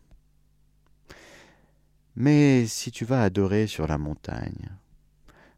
Mais 2.14 2.66
si 2.66 2.90
tu 2.90 3.04
vas 3.04 3.22
adorer 3.22 3.66
sur 3.66 3.86
la 3.86 3.98
montagne, 3.98 4.70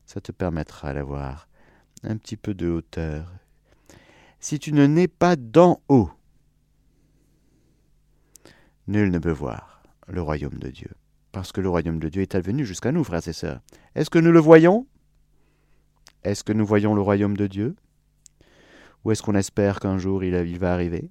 ça 0.07 0.21
te 0.21 0.33
permettra 0.33 0.95
d'avoir 0.95 1.49
un 2.03 2.17
petit 2.17 2.37
peu 2.37 2.55
de 2.55 2.69
hauteur. 2.69 3.33
Si 4.39 4.59
tu 4.59 4.73
ne 4.73 4.87
nais 4.87 5.09
pas 5.09 5.37
d'en 5.37 5.81
haut, 5.89 6.11
nul 8.87 9.11
ne 9.11 9.19
peut 9.19 9.31
voir 9.31 9.83
le 10.07 10.23
royaume 10.23 10.59
de 10.59 10.69
Dieu. 10.69 10.91
Parce 11.33 11.51
que 11.51 11.61
le 11.61 11.69
royaume 11.69 11.99
de 11.99 12.09
Dieu 12.09 12.23
est 12.23 12.37
advenu 12.37 12.65
jusqu'à 12.65 12.93
nous, 12.93 13.03
frères 13.03 13.27
et 13.27 13.33
sœurs. 13.33 13.61
Est-ce 13.95 14.11
que 14.11 14.19
nous 14.19 14.31
le 14.31 14.39
voyons? 14.39 14.87
Est-ce 16.23 16.45
que 16.45 16.53
nous 16.53 16.67
voyons 16.67 16.95
le 16.95 17.01
royaume 17.01 17.37
de 17.37 17.47
Dieu? 17.47 17.75
Ou 19.05 19.11
est-ce 19.11 19.23
qu'on 19.23 19.35
espère 19.35 19.81
qu'un 19.81 19.99
jour 19.99 20.23
il, 20.23 20.35
il 20.35 20.59
va 20.59 20.73
arriver? 20.73 21.11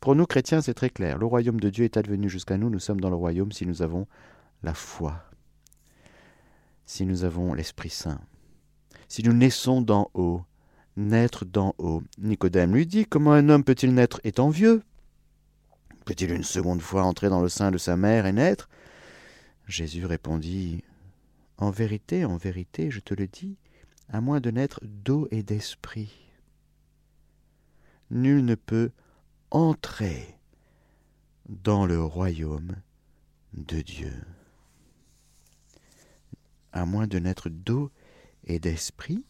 Pour 0.00 0.16
nous 0.16 0.26
chrétiens, 0.26 0.62
c'est 0.62 0.74
très 0.74 0.90
clair. 0.90 1.18
Le 1.18 1.26
royaume 1.26 1.60
de 1.60 1.68
Dieu 1.68 1.84
est 1.84 1.96
advenu 1.96 2.28
jusqu'à 2.28 2.56
nous. 2.56 2.70
Nous 2.70 2.78
sommes 2.78 3.00
dans 3.00 3.10
le 3.10 3.16
royaume 3.16 3.52
si 3.52 3.66
nous 3.66 3.82
avons 3.82 4.06
la 4.62 4.74
foi, 4.74 5.24
si 6.86 7.06
nous 7.06 7.24
avons 7.24 7.54
l'Esprit 7.54 7.90
Saint, 7.90 8.20
si 9.08 9.22
nous 9.22 9.32
naissons 9.32 9.82
d'en 9.82 10.10
haut, 10.14 10.42
naître 10.96 11.44
d'en 11.44 11.74
haut. 11.78 12.02
Nicodème 12.18 12.74
lui 12.74 12.86
dit, 12.86 13.06
comment 13.06 13.32
un 13.32 13.48
homme 13.48 13.64
peut-il 13.64 13.94
naître 13.94 14.20
étant 14.24 14.50
vieux? 14.50 14.82
Peut-il 16.04 16.32
une 16.32 16.44
seconde 16.44 16.80
fois 16.80 17.04
entrer 17.04 17.28
dans 17.28 17.42
le 17.42 17.48
sein 17.48 17.70
de 17.70 17.78
sa 17.78 17.96
mère 17.96 18.26
et 18.26 18.32
naître? 18.32 18.68
Jésus 19.66 20.06
répondit, 20.06 20.82
En 21.58 21.70
vérité, 21.70 22.24
en 22.24 22.36
vérité, 22.36 22.90
je 22.90 23.00
te 23.00 23.14
le 23.14 23.26
dis, 23.26 23.56
à 24.08 24.20
moins 24.20 24.40
de 24.40 24.50
naître 24.50 24.80
d'eau 24.82 25.28
et 25.30 25.42
d'esprit. 25.42 26.30
Nul 28.10 28.44
ne 28.44 28.56
peut 28.56 28.90
entrer 29.50 30.38
dans 31.48 31.86
le 31.86 32.02
royaume 32.02 32.76
de 33.54 33.80
Dieu. 33.80 34.12
À 36.72 36.86
moins 36.86 37.06
de 37.06 37.18
naître 37.18 37.48
d'eau 37.48 37.90
et 38.44 38.60
d'esprit, 38.60 39.24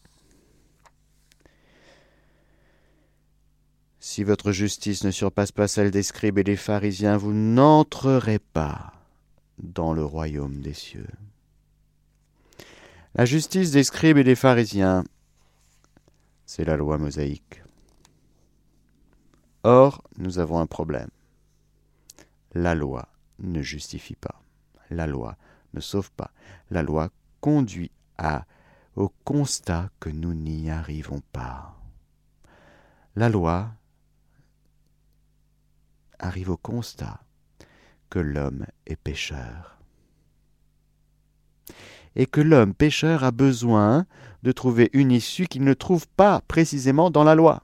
si 3.99 4.23
votre 4.23 4.51
justice 4.51 5.03
ne 5.03 5.11
surpasse 5.11 5.51
pas 5.51 5.67
celle 5.67 5.91
des 5.91 6.03
scribes 6.03 6.37
et 6.37 6.43
des 6.43 6.55
pharisiens, 6.55 7.17
vous 7.17 7.33
n'entrerez 7.33 8.39
pas 8.39 8.93
dans 9.57 9.93
le 9.93 10.03
royaume 10.03 10.61
des 10.61 10.73
cieux. 10.73 11.07
La 13.15 13.25
justice 13.25 13.71
des 13.71 13.83
scribes 13.83 14.17
et 14.17 14.23
des 14.23 14.35
pharisiens, 14.35 15.03
c'est 16.45 16.65
la 16.65 16.77
loi 16.77 16.97
mosaïque. 16.97 17.60
Or, 19.63 20.03
nous 20.17 20.39
avons 20.39 20.59
un 20.59 20.65
problème. 20.65 21.09
La 22.53 22.75
loi 22.75 23.07
ne 23.39 23.61
justifie 23.61 24.15
pas. 24.15 24.41
La 24.89 25.07
loi 25.07 25.37
ne 25.73 25.79
sauve 25.79 26.11
pas. 26.11 26.31
La 26.69 26.83
loi 26.83 27.09
conduit 27.39 27.91
à, 28.17 28.45
au 28.95 29.09
constat 29.23 29.89
que 29.99 30.09
nous 30.09 30.33
n'y 30.33 30.69
arrivons 30.69 31.21
pas. 31.31 31.77
La 33.15 33.29
loi 33.29 33.71
arrive 36.19 36.49
au 36.49 36.57
constat 36.57 37.19
que 38.09 38.19
l'homme 38.19 38.65
est 38.85 38.95
pécheur. 38.95 39.77
Et 42.15 42.25
que 42.25 42.41
l'homme 42.41 42.73
pécheur 42.73 43.23
a 43.23 43.31
besoin 43.31 44.05
de 44.43 44.51
trouver 44.51 44.89
une 44.93 45.11
issue 45.11 45.47
qu'il 45.47 45.63
ne 45.63 45.73
trouve 45.73 46.07
pas 46.07 46.41
précisément 46.41 47.09
dans 47.09 47.23
la 47.23 47.35
loi. 47.35 47.63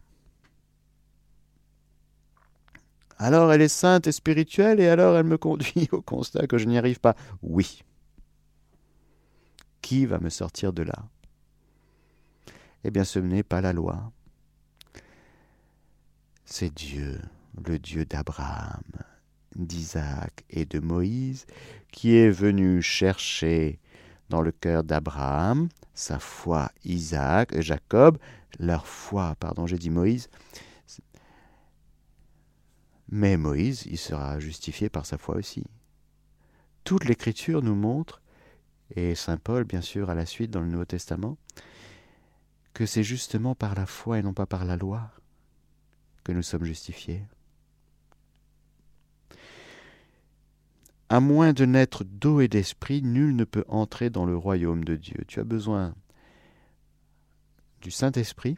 Alors 3.17 3.51
elle 3.51 3.62
est 3.62 3.67
sainte 3.67 4.07
et 4.07 4.12
spirituelle 4.12 4.79
et 4.79 4.88
alors 4.88 5.17
elle 5.17 5.25
me 5.25 5.38
conduit 5.38 5.89
au 5.91 6.01
constat 6.01 6.47
que 6.47 6.57
je 6.57 6.65
n'y 6.65 6.77
arrive 6.77 7.00
pas. 7.00 7.15
Oui. 7.41 7.83
Qui 9.81 10.05
va 10.05 10.19
me 10.19 10.29
sortir 10.29 10.74
de 10.74 10.83
là? 10.83 11.07
Eh 12.83 12.91
bien 12.91 13.03
ce 13.03 13.19
n'est 13.19 13.43
pas 13.43 13.62
la 13.62 13.74
loi. 13.74 14.12
C'est 16.45 16.74
Dieu. 16.74 17.19
le 17.65 17.79
Dieu 17.79 18.05
d'Abraham, 18.05 18.83
d'Isaac 19.55 20.45
et 20.50 20.65
de 20.65 20.79
Moïse, 20.79 21.45
qui 21.91 22.15
est 22.15 22.29
venu 22.29 22.81
chercher 22.81 23.79
dans 24.29 24.41
le 24.41 24.51
cœur 24.51 24.83
d'Abraham 24.83 25.69
sa 25.93 26.19
foi, 26.19 26.69
Isaac 26.86 27.53
et 27.53 27.62
Jacob, 27.62 28.17
leur 28.59 28.86
foi, 28.86 29.36
pardon, 29.39 29.65
j'ai 29.65 29.77
dit 29.77 29.89
Moïse, 29.89 30.29
mais 33.10 33.38
Moïse, 33.38 33.86
il 33.86 33.98
sera 33.98 34.40
justifié 34.40 34.90
par 34.90 35.06
sa 35.06 35.18
foi 35.18 35.36
aussi. 35.36 35.64
Toute 36.84 37.06
l'Écriture 37.06 37.62
nous 37.62 37.76
montre, 37.76 38.22
et 38.96 39.16
Saint 39.16 39.38
Paul, 39.38 39.64
bien 39.64 39.82
sûr, 39.82 40.10
à 40.10 40.16
la 40.16 40.26
suite 40.26 40.52
dans 40.52 40.62
le 40.62 40.68
Nouveau 40.68 40.86
Testament, 40.86 41.38
que 42.74 42.86
c'est 42.86 43.04
justement 43.04 43.56
par 43.56 43.76
la 43.76 43.86
foi 43.86 44.20
et 44.20 44.24
non 44.24 44.34
pas 44.34 44.46
par 44.46 44.66
la 44.66 44.78
loi 44.78 45.12
que 46.24 46.32
nous 46.32 46.44
sommes 46.44 46.66
justifiés. 46.66 47.24
À 51.10 51.22
moins 51.22 51.54
de 51.54 51.66
naître 51.66 52.04
d'eau 52.04 52.42
et 52.42 52.50
d'esprit, 52.50 53.02
nul 53.02 53.36
ne 53.36 53.46
peut 53.46 53.64
entrer 53.70 54.10
dans 54.10 54.26
le 54.26 54.36
royaume 54.36 54.84
de 54.84 54.98
Dieu. 54.98 55.24
Tu 55.28 55.40
as 55.40 55.46
besoin 55.46 55.96
du 57.82 57.92
Saint-Esprit, 57.92 58.58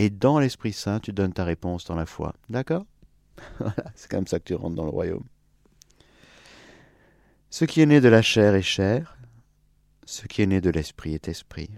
et 0.00 0.08
dans 0.08 0.38
l'Esprit 0.38 0.72
Saint, 0.72 0.98
tu 0.98 1.12
donnes 1.12 1.34
ta 1.34 1.44
réponse 1.44 1.84
dans 1.84 1.94
la 1.94 2.06
foi. 2.06 2.34
D'accord 2.48 2.86
c'est 3.94 4.10
comme 4.10 4.26
ça 4.26 4.38
que 4.38 4.44
tu 4.44 4.54
rentres 4.54 4.76
dans 4.76 4.84
le 4.84 4.90
royaume. 4.90 5.24
Ce 7.50 7.66
qui 7.66 7.82
est 7.82 7.86
né 7.86 8.00
de 8.00 8.08
la 8.08 8.22
chair 8.22 8.54
est 8.54 8.62
chair, 8.62 9.18
ce 10.06 10.26
qui 10.26 10.40
est 10.40 10.46
né 10.46 10.62
de 10.62 10.70
l'esprit 10.70 11.12
est 11.12 11.28
esprit. 11.28 11.68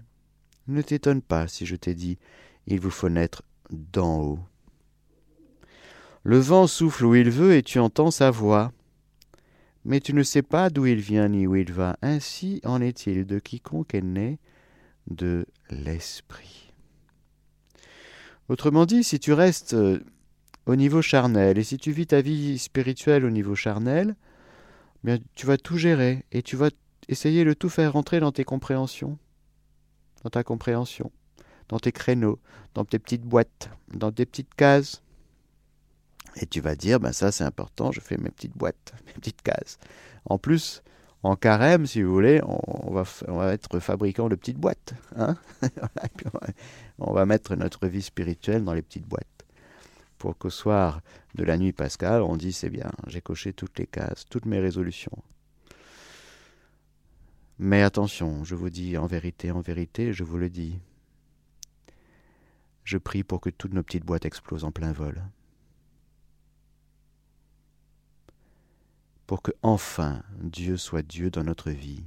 Ne 0.67 0.81
t'étonne 0.81 1.21
pas 1.21 1.49
si 1.49 1.65
je 1.65 1.75
t'ai 1.75 1.95
dit, 1.95 2.17
il 2.65 2.79
vous 2.79 2.91
faut 2.91 3.09
naître 3.09 3.43
d'en 3.69 4.21
haut. 4.21 4.39
Le 6.23 6.37
vent 6.37 6.67
souffle 6.67 7.03
où 7.03 7.15
il 7.15 7.29
veut 7.29 7.55
et 7.55 7.63
tu 7.63 7.79
entends 7.79 8.11
sa 8.11 8.31
voix 8.31 8.71
mais 9.83 9.99
tu 9.99 10.13
ne 10.13 10.23
sais 10.23 10.43
pas 10.43 10.69
d'où 10.69 10.85
il 10.85 11.01
vient 11.01 11.27
ni 11.27 11.45
où 11.45 11.57
il 11.57 11.73
va. 11.73 11.97
Ainsi 12.01 12.61
en 12.63 12.79
est-il 12.79 13.25
de 13.25 13.39
quiconque 13.39 13.93
est 13.93 14.01
né 14.01 14.39
de 15.07 15.45
l'esprit. 15.69 16.62
Autrement 18.49 18.85
dit, 18.85 19.03
si 19.03 19.19
tu 19.19 19.33
restes 19.33 19.73
euh, 19.73 19.99
au 20.65 20.75
niveau 20.75 21.01
charnel 21.01 21.57
et 21.57 21.63
si 21.63 21.77
tu 21.77 21.91
vis 21.91 22.07
ta 22.07 22.21
vie 22.21 22.57
spirituelle 22.57 23.25
au 23.25 23.29
niveau 23.29 23.55
charnel, 23.55 24.15
bien 25.03 25.17
tu 25.35 25.45
vas 25.45 25.57
tout 25.57 25.77
gérer 25.77 26.25
et 26.31 26.41
tu 26.41 26.55
vas 26.55 26.69
essayer 27.07 27.45
de 27.45 27.53
tout 27.53 27.69
faire 27.69 27.93
rentrer 27.93 28.19
dans 28.19 28.31
tes 28.31 28.43
compréhensions, 28.43 29.17
dans 30.23 30.29
ta 30.29 30.43
compréhension, 30.43 31.11
dans 31.69 31.79
tes 31.79 31.91
créneaux, 31.91 32.39
dans 32.73 32.85
tes 32.85 32.99
petites 32.99 33.23
boîtes, 33.23 33.69
dans 33.93 34.11
tes 34.11 34.25
petites 34.25 34.53
cases. 34.55 35.01
Et 36.37 36.45
tu 36.45 36.61
vas 36.61 36.75
dire, 36.75 36.99
ben 36.99 37.13
ça 37.13 37.31
c'est 37.31 37.43
important, 37.43 37.91
je 37.91 37.99
fais 37.99 38.17
mes 38.17 38.29
petites 38.29 38.57
boîtes, 38.57 38.93
mes 39.07 39.13
petites 39.13 39.41
cases. 39.41 39.77
En 40.25 40.37
plus, 40.37 40.81
en 41.23 41.37
carême, 41.37 41.87
si 41.87 42.03
vous 42.03 42.11
voulez, 42.11 42.41
on, 42.43 42.91
va, 42.91 43.53
être 43.53 43.79
fabricant 43.79 44.27
de 44.27 44.35
petites 44.35 44.57
boîtes. 44.57 44.93
Hein 45.15 45.37
on, 46.99 47.13
va, 47.13 47.25
mettre 47.25 47.55
notre 47.55 47.87
vie 47.87 48.01
spirituelle 48.01 48.65
dans 48.65 48.73
les 48.73 48.81
petites 48.81 49.07
boîtes. 49.07 49.25
Pour 50.17 50.37
qu'au 50.37 50.49
soir 50.49 51.01
de 51.35 51.45
la 51.45 51.57
nuit 51.57 51.71
pascale, 51.71 52.21
on 52.21 52.35
dise, 52.35 52.57
c'est 52.57 52.69
bien, 52.69 52.91
j'ai 53.07 53.21
coché 53.21 53.53
toutes 53.53 53.79
les 53.79 53.87
cases, 53.87 54.25
toutes 54.29 54.45
mes 54.45 54.59
résolutions. 54.59 55.17
Mais 57.57 57.83
attention, 57.83 58.43
je 58.43 58.55
vous 58.55 58.69
dis 58.69 58.97
en 58.97 59.05
vérité, 59.05 59.51
en 59.51 59.61
vérité, 59.61 60.11
je 60.11 60.25
vous 60.25 60.37
le 60.37 60.49
dis. 60.49 60.79
Je 62.83 62.97
prie 62.97 63.23
pour 63.23 63.39
que 63.39 63.49
toutes 63.49 63.73
nos 63.73 63.83
petites 63.83 64.05
boîtes 64.05 64.25
explosent 64.25 64.65
en 64.65 64.71
plein 64.71 64.91
vol. 64.91 65.23
pour 69.33 69.41
que 69.41 69.51
enfin 69.63 70.21
Dieu 70.43 70.77
soit 70.77 71.01
Dieu 71.01 71.31
dans 71.31 71.43
notre 71.43 71.71
vie, 71.71 72.03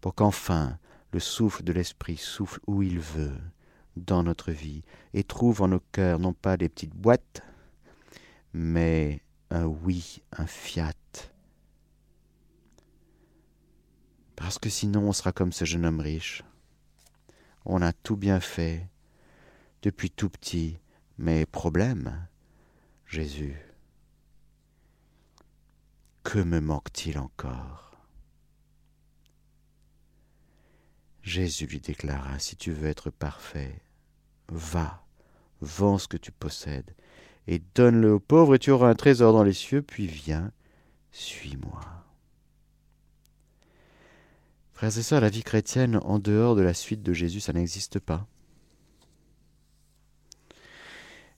pour 0.00 0.16
qu'enfin 0.16 0.80
le 1.12 1.20
souffle 1.20 1.62
de 1.62 1.72
l'Esprit 1.72 2.16
souffle 2.16 2.58
où 2.66 2.82
il 2.82 2.98
veut 2.98 3.38
dans 3.94 4.24
notre 4.24 4.50
vie 4.50 4.82
et 5.12 5.22
trouve 5.22 5.62
en 5.62 5.68
nos 5.68 5.78
cœurs 5.92 6.18
non 6.18 6.32
pas 6.32 6.56
des 6.56 6.68
petites 6.68 6.96
boîtes, 6.96 7.44
mais 8.52 9.22
un 9.50 9.64
oui, 9.66 10.22
un 10.32 10.48
fiat. 10.48 10.92
Parce 14.34 14.58
que 14.58 14.68
sinon 14.68 15.02
on 15.02 15.12
sera 15.12 15.30
comme 15.30 15.52
ce 15.52 15.64
jeune 15.64 15.86
homme 15.86 16.00
riche. 16.00 16.42
On 17.64 17.80
a 17.80 17.92
tout 17.92 18.16
bien 18.16 18.40
fait, 18.40 18.88
depuis 19.82 20.10
tout 20.10 20.30
petit, 20.30 20.80
mais 21.16 21.46
problème, 21.46 22.26
Jésus 23.06 23.73
que 26.24 26.38
me 26.38 26.60
manque-t-il 26.60 27.18
encore? 27.18 27.92
Jésus 31.22 31.66
lui 31.66 31.80
déclara, 31.80 32.38
Si 32.38 32.56
tu 32.56 32.72
veux 32.72 32.88
être 32.88 33.10
parfait, 33.10 33.80
va, 34.48 35.06
vends 35.60 35.98
ce 35.98 36.08
que 36.08 36.16
tu 36.16 36.32
possèdes, 36.32 36.94
et 37.46 37.62
donne-le 37.74 38.14
aux 38.14 38.20
pauvres, 38.20 38.56
et 38.56 38.58
tu 38.58 38.70
auras 38.70 38.88
un 38.88 38.94
trésor 38.94 39.32
dans 39.32 39.44
les 39.44 39.52
cieux, 39.52 39.82
puis 39.82 40.06
viens, 40.06 40.50
suis-moi. 41.12 41.80
Frères 44.72 44.98
et 44.98 45.02
sœurs, 45.02 45.20
la 45.20 45.30
vie 45.30 45.44
chrétienne 45.44 46.00
en 46.02 46.18
dehors 46.18 46.56
de 46.56 46.62
la 46.62 46.74
suite 46.74 47.02
de 47.02 47.12
Jésus, 47.12 47.40
ça 47.40 47.52
n'existe 47.52 48.00
pas. 48.00 48.26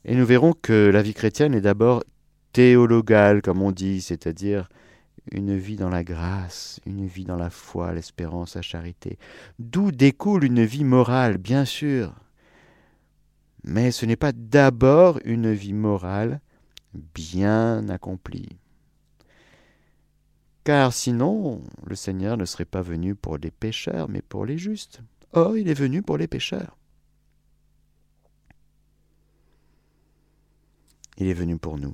Et 0.05 0.15
nous 0.15 0.25
verrons 0.25 0.53
que 0.53 0.91
la 0.93 1.03
vie 1.03 1.15
chrétienne 1.15 1.55
est 1.55 1.61
d'abord 1.61 2.03
théologale, 2.57 3.43
comme 3.43 3.61
on 3.61 3.71
dit, 3.71 4.01
c'est-à-dire 4.01 4.71
une 5.31 5.59
vie 5.59 5.77
dans 5.77 5.91
la 5.91 6.03
grâce, 6.03 6.81
une 6.87 7.07
vie 7.07 7.27
dans 7.27 7.37
la 7.37 7.51
foi, 7.51 7.93
l'espérance, 7.93 8.55
la 8.55 8.63
charité, 8.63 9.19
d'où 9.59 9.93
découle 9.93 10.45
une 10.45 10.65
vie 10.65 10.85
morale, 10.85 11.37
bien 11.37 11.67
sûr. 11.67 12.15
Mais 13.63 13.91
ce 13.91 14.07
n'est 14.07 14.17
pas 14.17 14.33
d'abord 14.33 15.21
une 15.27 15.53
vie 15.53 15.75
morale 15.75 16.41
bien 16.95 17.87
accomplie. 17.91 18.57
Car 20.65 20.95
sinon, 20.95 21.61
le 21.85 21.95
Seigneur 21.95 22.39
ne 22.39 22.47
serait 22.47 22.65
pas 22.65 22.81
venu 22.81 23.15
pour 23.15 23.37
les 23.37 23.51
pécheurs, 23.51 24.09
mais 24.09 24.23
pour 24.23 24.47
les 24.47 24.57
justes. 24.57 25.03
Or, 25.35 25.59
il 25.59 25.69
est 25.69 25.75
venu 25.75 26.01
pour 26.01 26.17
les 26.17 26.27
pécheurs. 26.27 26.79
Il 31.19 31.27
est 31.29 31.35
venu 31.35 31.59
pour 31.59 31.77
nous. 31.77 31.93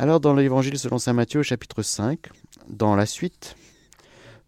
Alors 0.00 0.20
dans 0.20 0.32
l'évangile 0.32 0.78
selon 0.78 0.98
saint 0.98 1.12
Matthieu 1.12 1.42
chapitre 1.42 1.82
5, 1.82 2.28
dans 2.68 2.94
la 2.94 3.04
suite 3.04 3.56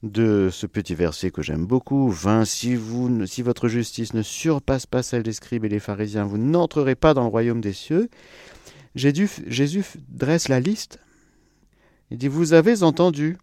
de 0.05 0.49
ce 0.49 0.65
petit 0.65 0.95
verset 0.95 1.33
que 1.33 1.43
j'aime 1.43 1.67
beaucoup, 1.67 2.09
20, 2.09 2.45
si, 2.45 2.79
si 3.27 3.43
votre 3.43 3.67
justice 3.67 4.15
ne 4.15 4.23
surpasse 4.23 4.87
pas 4.87 5.03
celle 5.03 5.25
des 5.25 5.33
scribes 5.33 5.65
et 5.65 5.69
des 5.69 5.81
pharisiens, 5.81 6.23
vous 6.23 6.39
n'entrerez 6.39 6.95
pas 6.95 7.15
dans 7.15 7.25
le 7.25 7.31
royaume 7.31 7.61
des 7.61 7.73
cieux, 7.73 8.09
Jésus, 8.95 9.29
Jésus 9.49 9.85
dresse 10.09 10.47
la 10.47 10.61
liste. 10.61 11.01
Il 12.13 12.19
dit, 12.19 12.29
vous 12.29 12.53
avez 12.53 12.85
entendu 12.85 13.37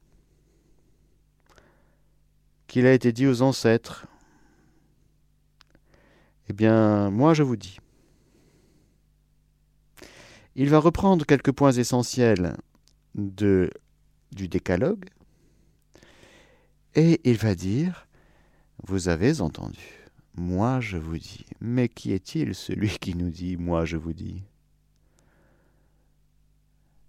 qu'il 2.68 2.86
a 2.86 2.94
été 2.94 3.12
dit 3.12 3.28
aux 3.28 3.42
ancêtres. 3.42 4.08
Eh 6.48 6.54
bien, 6.54 7.10
moi 7.10 7.34
je 7.34 7.44
vous 7.44 7.58
dis, 7.58 7.80
il 10.58 10.70
va 10.70 10.80
reprendre 10.80 11.24
quelques 11.24 11.52
points 11.52 11.72
essentiels 11.72 12.58
de, 13.14 13.70
du 14.32 14.48
décalogue 14.48 15.06
et 16.96 17.22
il 17.24 17.38
va 17.38 17.54
dire, 17.54 18.08
vous 18.84 19.08
avez 19.08 19.40
entendu, 19.40 20.10
moi 20.36 20.80
je 20.82 20.98
vous 20.98 21.20
dis. 21.20 21.46
Mais 21.62 21.88
qui 21.88 22.12
est-il 22.12 22.56
celui 22.56 22.90
qui 22.90 23.16
nous 23.16 23.30
dit, 23.30 23.56
moi 23.56 23.86
je 23.86 23.98
vous 23.98 24.14
dis? 24.14 24.42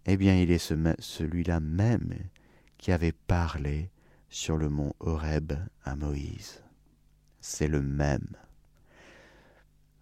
Eh 0.04 0.18
bien, 0.18 0.38
il 0.38 0.50
est 0.50 0.58
celui-là 0.98 1.60
même 1.60 2.14
qui 2.76 2.92
avait 2.92 3.12
parlé 3.12 3.90
sur 4.28 4.58
le 4.58 4.68
mont 4.68 4.92
Horeb 5.00 5.54
à 5.84 5.96
Moïse. 5.96 6.62
C'est 7.40 7.68
le 7.68 7.80
même. 7.80 8.36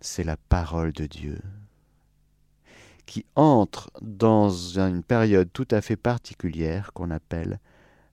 C'est 0.00 0.24
la 0.24 0.36
parole 0.36 0.92
de 0.92 1.06
Dieu 1.06 1.40
qui 3.06 3.24
entre 3.36 3.90
dans 4.02 4.50
une 4.78 5.02
période 5.02 5.48
tout 5.52 5.68
à 5.70 5.80
fait 5.80 5.96
particulière 5.96 6.92
qu'on 6.92 7.10
appelle 7.10 7.60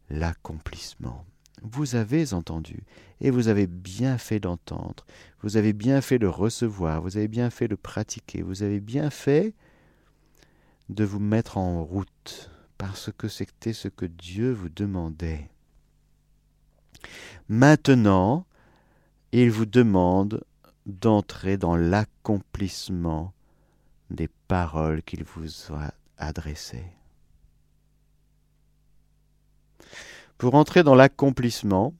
l'accomplissement. 0.10 1.26
Vous 1.64 1.96
avez 1.96 2.34
entendu, 2.34 2.84
et 3.22 3.32
vous 3.32 3.48
avez 3.48 3.68
bien 3.68 4.18
fait 4.18 4.40
d'entendre, 4.40 5.06
vous 5.42 5.58
avez 5.58 5.74
bien 5.74 6.02
fait 6.02 6.20
de 6.20 6.28
recevoir, 6.28 7.02
vous 7.02 7.18
avez 7.18 7.28
bien 7.28 7.50
fait 7.50 7.68
de 7.68 7.76
pratiquer, 7.76 8.42
vous 8.42 8.64
avez 8.64 8.80
bien 8.80 9.10
fait 9.10 9.54
de 10.90 11.06
vous 11.06 11.20
mettre 11.20 11.58
en 11.58 11.84
route, 11.84 12.52
parce 12.78 13.12
que 13.18 13.30
c'était 13.30 13.74
ce 13.74 13.88
que 13.88 14.06
Dieu 14.06 14.52
vous 14.52 14.70
demandait. 14.70 15.50
Maintenant, 17.48 18.46
il 19.32 19.50
vous 19.50 19.66
demande 19.66 20.44
d'entrer 20.86 21.58
dans 21.58 21.78
l'accomplissement 21.78 23.34
des 24.10 24.28
paroles 24.54 25.02
qu'il 25.02 25.24
vous 25.24 25.74
a 25.74 25.96
adressées. 26.20 26.86
Pour 30.38 30.54
entrer 30.54 30.84
dans 30.84 30.94
l'accomplissement, 30.94 31.96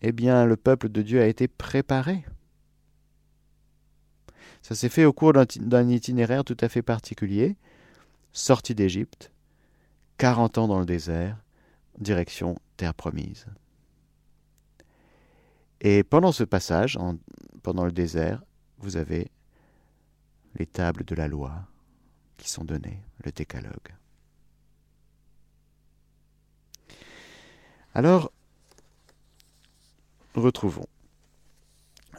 eh 0.00 0.12
bien, 0.12 0.44
le 0.44 0.56
peuple 0.56 0.88
de 0.88 1.02
Dieu 1.02 1.20
a 1.20 1.26
été 1.26 1.48
préparé. 1.48 2.24
Ça 4.62 4.76
s'est 4.76 4.88
fait 4.88 5.04
au 5.04 5.12
cours 5.12 5.32
d'un 5.32 5.88
itinéraire 5.88 6.44
tout 6.44 6.56
à 6.60 6.68
fait 6.68 6.82
particulier, 6.82 7.56
sorti 8.32 8.76
d'Égypte, 8.76 9.32
40 10.18 10.58
ans 10.58 10.68
dans 10.68 10.78
le 10.78 10.86
désert, 10.86 11.42
direction 11.98 12.56
terre 12.76 12.94
promise. 12.94 13.46
Et 15.80 16.04
pendant 16.04 16.30
ce 16.30 16.44
passage, 16.44 16.96
pendant 17.64 17.84
le 17.84 17.90
désert, 17.90 18.44
vous 18.78 18.96
avez 18.96 19.32
les 20.54 20.66
tables 20.66 21.04
de 21.04 21.16
la 21.16 21.26
loi 21.26 21.66
qui 22.40 22.50
sont 22.50 22.64
données, 22.64 23.00
le 23.24 23.30
décalogue. 23.30 23.94
Alors, 27.94 28.32
retrouvons 30.34 30.86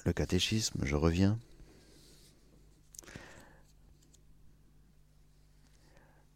le 0.05 0.13
catéchisme, 0.13 0.81
je 0.83 0.95
reviens. 0.95 1.37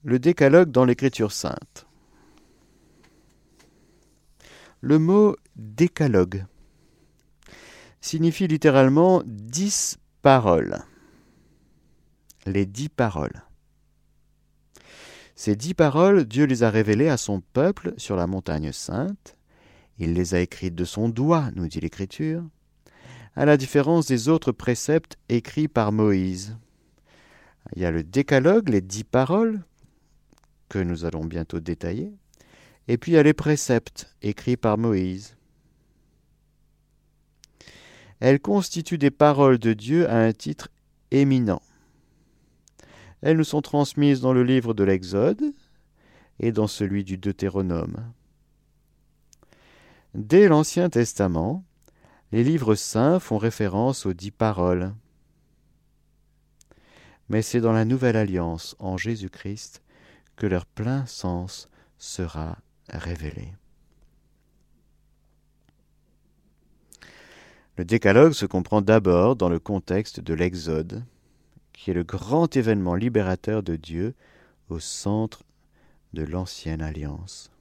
Le 0.04 0.20
décalogue 0.20 0.70
dans 0.70 0.86
l'écriture 0.86 1.32
sainte. 1.32 1.88
Le 4.82 5.00
mot 5.00 5.36
décalogue 5.56 6.46
signifie 8.02 8.48
littéralement 8.48 9.24
dix 9.26 9.98
paroles. 10.22 10.84
Les 12.46 12.68
dix 12.68 12.90
paroles. 12.90 13.42
Ces 15.36 15.58
dix 15.58 15.74
paroles, 15.74 16.24
Dieu 16.24 16.46
les 16.46 16.64
a 16.64 16.70
révélées 16.70 17.10
à 17.10 17.18
son 17.18 17.42
peuple 17.42 17.94
sur 17.98 18.16
la 18.16 18.26
montagne 18.26 18.72
sainte. 18.72 19.36
Il 20.00 20.14
les 20.14 20.34
a 20.34 20.40
écrites 20.40 20.76
de 20.76 20.86
son 20.86 21.10
doigt, 21.10 21.50
nous 21.56 21.68
dit 21.68 21.82
l'Écriture, 21.82 22.42
à 23.36 23.46
la 23.46 23.58
différence 23.58 24.08
des 24.08 24.30
autres 24.30 24.54
préceptes 24.54 25.18
écrits 25.28 25.68
par 25.68 25.92
Moïse. 25.92 26.58
Il 27.76 27.82
y 27.82 27.86
a 27.86 27.92
le 27.92 28.04
décalogue, 28.04 28.70
les 28.70 28.82
dix 28.82 29.04
paroles, 29.04 29.62
que 30.70 30.80
nous 30.80 31.04
allons 31.04 31.26
bientôt 31.26 31.60
détailler, 31.60 32.14
et 32.88 32.98
puis 32.98 33.12
il 33.12 33.16
y 33.16 33.18
a 33.18 33.24
les 33.24 33.34
préceptes 33.34 34.16
écrits 34.22 34.58
par 34.58 34.78
Moïse. 34.78 35.36
Elles 38.22 38.40
constituent 38.40 38.98
des 38.98 39.12
paroles 39.12 39.60
de 39.60 39.74
Dieu 39.74 40.10
à 40.10 40.18
un 40.18 40.32
titre 40.32 40.70
éminent. 41.12 41.62
Elles 43.26 43.38
nous 43.38 43.44
sont 43.44 43.64
transmises 43.64 44.22
dans 44.22 44.34
le 44.34 44.44
livre 44.44 44.76
de 44.76 44.84
l'Exode 44.84 45.42
et 46.40 46.52
dans 46.52 46.68
celui 46.68 47.04
du 47.04 47.18
Deutéronome. 47.18 48.14
Dès 50.14 50.48
l'Ancien 50.48 50.92
Testament, 50.92 51.66
les 52.32 52.44
livres 52.44 52.76
saints 52.76 53.20
font 53.20 53.40
référence 53.40 54.06
aux 54.06 54.14
dix 54.14 54.30
paroles. 54.30 54.94
Mais 57.28 57.42
c'est 57.42 57.62
dans 57.62 57.72
la 57.72 57.84
Nouvelle 57.84 58.16
Alliance 58.16 58.76
en 58.78 58.96
Jésus-Christ 58.96 59.82
que 60.36 60.46
leur 60.46 60.68
plein 60.68 61.08
sens 61.08 61.68
sera 61.98 62.60
révélé. 62.90 63.56
Le 67.76 67.86
décalogue 67.86 68.34
se 68.34 68.46
comprend 68.46 68.84
d'abord 68.84 69.36
dans 69.36 69.50
le 69.50 69.58
contexte 69.58 70.20
de 70.20 70.36
l'Exode, 70.36 71.04
qui 71.76 71.92
est 71.92 71.94
le 71.94 72.04
grand 72.04 72.56
événement 72.56 72.96
libérateur 72.96 73.62
de 73.62 73.76
Dieu 73.76 74.16
au 74.70 74.80
centre 74.80 75.44
de 76.14 76.24
l'ancienne 76.24 76.82
alliance. 76.82 77.52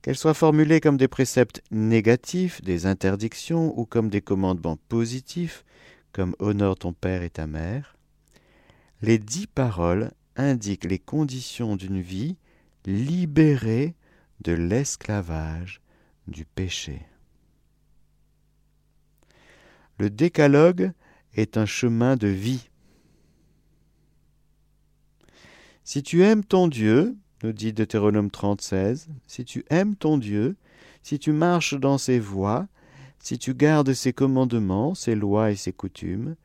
Qu'elle 0.00 0.16
soit 0.16 0.34
formulée 0.34 0.80
comme 0.80 0.96
des 0.96 1.08
préceptes 1.08 1.62
négatifs, 1.70 2.62
des 2.62 2.86
interdictions, 2.86 3.78
ou 3.78 3.86
comme 3.86 4.08
des 4.08 4.20
commandements 4.20 4.78
positifs, 4.88 5.64
comme 6.12 6.36
honore 6.38 6.76
ton 6.76 6.92
père 6.92 7.22
et 7.22 7.30
ta 7.30 7.46
mère, 7.46 7.96
les 9.02 9.18
dix 9.18 9.46
paroles 9.46 10.12
indiquent 10.36 10.84
les 10.84 10.98
conditions 10.98 11.76
d'une 11.76 12.00
vie 12.00 12.36
libérée 12.86 13.94
de 14.40 14.52
l'esclavage 14.52 15.80
du 16.28 16.44
péché. 16.44 17.02
Le 19.98 20.10
décalogue 20.10 20.92
est 21.36 21.56
un 21.56 21.66
chemin 21.66 22.16
de 22.16 22.28
vie. 22.28 22.68
Si 25.84 26.02
tu 26.02 26.22
aimes 26.22 26.44
ton 26.44 26.68
Dieu, 26.68 27.16
nous 27.42 27.52
dit 27.52 27.72
Deutéronome 27.72 28.30
36, 28.30 29.08
si 29.26 29.44
tu 29.44 29.64
aimes 29.68 29.96
ton 29.96 30.16
Dieu, 30.16 30.56
si 31.02 31.18
tu 31.18 31.32
marches 31.32 31.74
dans 31.74 31.98
ses 31.98 32.18
voies, 32.18 32.66
si 33.18 33.38
tu 33.38 33.54
gardes 33.54 33.92
ses 33.92 34.12
commandements, 34.12 34.94
ses 34.94 35.14
lois 35.14 35.50
et 35.50 35.56
ses 35.56 35.72
coutumes, 35.72 36.36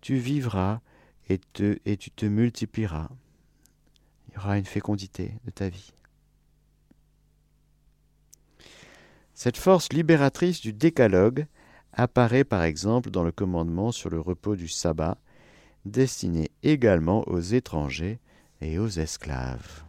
tu 0.00 0.16
vivras 0.16 0.80
et, 1.28 1.40
et 1.84 1.96
tu 1.96 2.10
te 2.10 2.26
multiplieras. 2.26 3.10
Il 4.28 4.34
y 4.34 4.38
aura 4.38 4.58
une 4.58 4.64
fécondité 4.64 5.32
de 5.44 5.50
ta 5.50 5.68
vie. 5.68 5.92
Cette 9.34 9.58
force 9.58 9.92
libératrice 9.92 10.62
du 10.62 10.72
décalogue 10.72 11.46
apparaît 11.96 12.44
par 12.44 12.62
exemple 12.62 13.10
dans 13.10 13.24
le 13.24 13.32
commandement 13.32 13.90
sur 13.90 14.10
le 14.10 14.20
repos 14.20 14.54
du 14.54 14.68
sabbat, 14.68 15.18
destiné 15.84 16.50
également 16.62 17.26
aux 17.28 17.40
étrangers 17.40 18.20
et 18.60 18.78
aux 18.78 18.88
esclaves. 18.88 19.82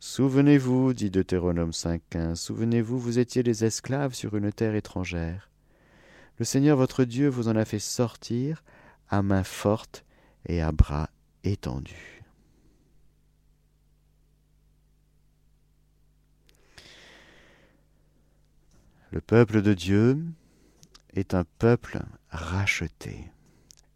Souvenez-vous, 0.00 0.94
dit 0.94 1.10
Deutéronome 1.10 1.72
5.15, 1.72 2.36
souvenez-vous, 2.36 2.98
vous 2.98 3.18
étiez 3.18 3.42
des 3.42 3.64
esclaves 3.66 4.14
sur 4.14 4.34
une 4.34 4.50
terre 4.50 4.74
étrangère. 4.74 5.50
Le 6.38 6.46
Seigneur 6.46 6.78
votre 6.78 7.04
Dieu 7.04 7.28
vous 7.28 7.48
en 7.48 7.56
a 7.56 7.66
fait 7.66 7.78
sortir 7.78 8.64
à 9.10 9.20
main 9.20 9.44
forte 9.44 10.06
et 10.46 10.62
à 10.62 10.72
bras 10.72 11.10
étendus. 11.44 12.19
Le 19.12 19.20
peuple 19.20 19.60
de 19.60 19.74
Dieu 19.74 20.24
est 21.14 21.34
un 21.34 21.42
peuple 21.58 22.00
racheté, 22.28 23.32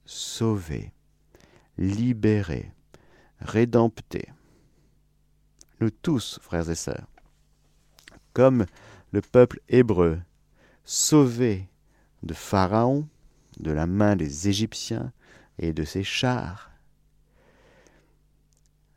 sauvé, 0.05 0.93
libéré, 1.79 2.73
rédempté. 3.39 4.29
Nous 5.81 5.91
tous, 5.91 6.41
frères 6.43 6.69
et 6.69 6.75
sœurs, 6.75 7.07
comme 8.33 8.67
le 9.13 9.21
peuple 9.21 9.61
hébreu, 9.69 10.21
sauvé 10.85 11.69
de 12.25 12.35
Pharaon, 12.35 13.09
de 13.61 13.71
la 13.71 13.87
main 13.87 14.17
des 14.17 14.49
Égyptiens 14.49 15.13
et 15.59 15.73
de 15.73 15.85
ses 15.85 16.03
chars, 16.03 16.73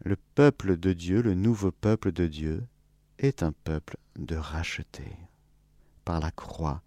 le 0.04 0.16
peuple 0.34 0.78
de 0.78 0.94
Dieu, 0.94 1.22
le 1.22 1.36
nouveau 1.36 1.72
peuple 1.72 2.12
de 2.12 2.26
Dieu, 2.26 2.64
est 3.20 3.44
un 3.44 3.52
peuple 3.52 3.98
de 4.16 4.36
racheté 4.36 5.06
par 6.08 6.22
la 6.22 6.32
croix 6.32 6.82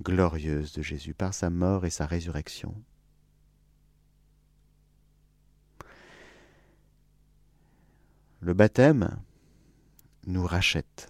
glorieuse 0.00 0.72
de 0.74 0.80
Jésus, 0.80 1.12
par 1.12 1.34
sa 1.34 1.50
mort 1.50 1.84
et 1.84 1.90
sa 1.90 2.06
résurrection. 2.06 2.72
Le 8.38 8.54
baptême 8.54 9.20
nous 10.28 10.46
rachète. 10.46 11.08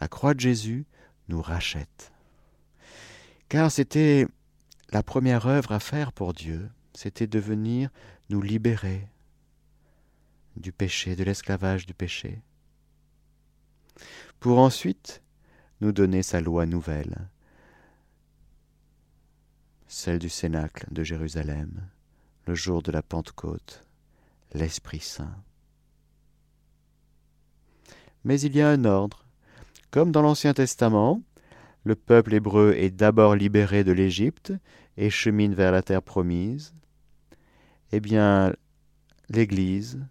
La 0.00 0.08
croix 0.08 0.32
de 0.32 0.40
Jésus 0.40 0.86
nous 1.28 1.42
rachète. 1.42 2.14
Car 3.50 3.70
c'était 3.70 4.26
la 4.88 5.02
première 5.02 5.46
œuvre 5.46 5.72
à 5.72 5.80
faire 5.80 6.14
pour 6.14 6.32
Dieu, 6.32 6.70
c'était 6.94 7.26
de 7.26 7.38
venir 7.38 7.90
nous 8.30 8.40
libérer 8.40 9.06
du 10.56 10.72
péché, 10.72 11.14
de 11.14 11.24
l'esclavage 11.24 11.84
du 11.84 11.92
péché, 11.92 12.40
pour 14.40 14.60
ensuite 14.60 15.23
donner 15.92 16.22
sa 16.22 16.40
loi 16.40 16.66
nouvelle, 16.66 17.28
celle 19.86 20.18
du 20.18 20.28
Cénacle 20.28 20.86
de 20.90 21.02
Jérusalem, 21.02 21.88
le 22.46 22.54
jour 22.54 22.82
de 22.82 22.90
la 22.90 23.02
Pentecôte, 23.02 23.84
l'Esprit 24.52 25.00
Saint. 25.00 25.36
Mais 28.24 28.40
il 28.40 28.56
y 28.56 28.60
a 28.60 28.68
un 28.68 28.84
ordre. 28.84 29.24
Comme 29.90 30.10
dans 30.10 30.22
l'Ancien 30.22 30.54
Testament, 30.54 31.22
le 31.84 31.94
peuple 31.94 32.34
hébreu 32.34 32.72
est 32.76 32.90
d'abord 32.90 33.36
libéré 33.36 33.84
de 33.84 33.92
l'Égypte 33.92 34.52
et 34.96 35.10
chemine 35.10 35.54
vers 35.54 35.70
la 35.70 35.82
terre 35.82 36.02
promise. 36.02 36.74
Eh 37.92 38.00
bien, 38.00 38.52
l'Église, 39.28 40.04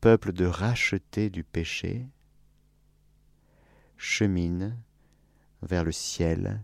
peuple 0.00 0.32
de 0.32 0.44
racheté 0.44 1.30
du 1.30 1.42
péché, 1.42 2.06
chemine 3.96 4.76
vers 5.62 5.84
le 5.84 5.92
ciel 5.92 6.60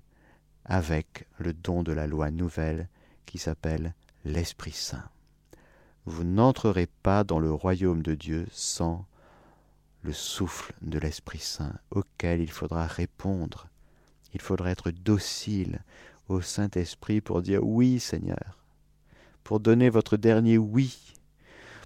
avec 0.64 1.26
le 1.38 1.52
don 1.52 1.82
de 1.82 1.92
la 1.92 2.06
loi 2.06 2.30
nouvelle 2.30 2.88
qui 3.26 3.38
s'appelle 3.38 3.94
l'Esprit 4.24 4.72
Saint. 4.72 5.08
Vous 6.06 6.24
n'entrerez 6.24 6.88
pas 7.02 7.24
dans 7.24 7.38
le 7.38 7.52
royaume 7.52 8.02
de 8.02 8.14
Dieu 8.14 8.46
sans 8.50 9.06
le 10.02 10.12
souffle 10.12 10.74
de 10.82 10.98
l'Esprit 10.98 11.38
Saint 11.38 11.72
auquel 11.90 12.40
il 12.40 12.50
faudra 12.50 12.86
répondre. 12.86 13.68
Il 14.34 14.40
faudra 14.40 14.70
être 14.70 14.90
docile 14.90 15.80
au 16.28 16.40
Saint-Esprit 16.40 17.20
pour 17.20 17.42
dire 17.42 17.64
oui 17.64 18.00
Seigneur, 18.00 18.58
pour 19.42 19.60
donner 19.60 19.88
votre 19.88 20.16
dernier 20.16 20.58
oui, 20.58 21.14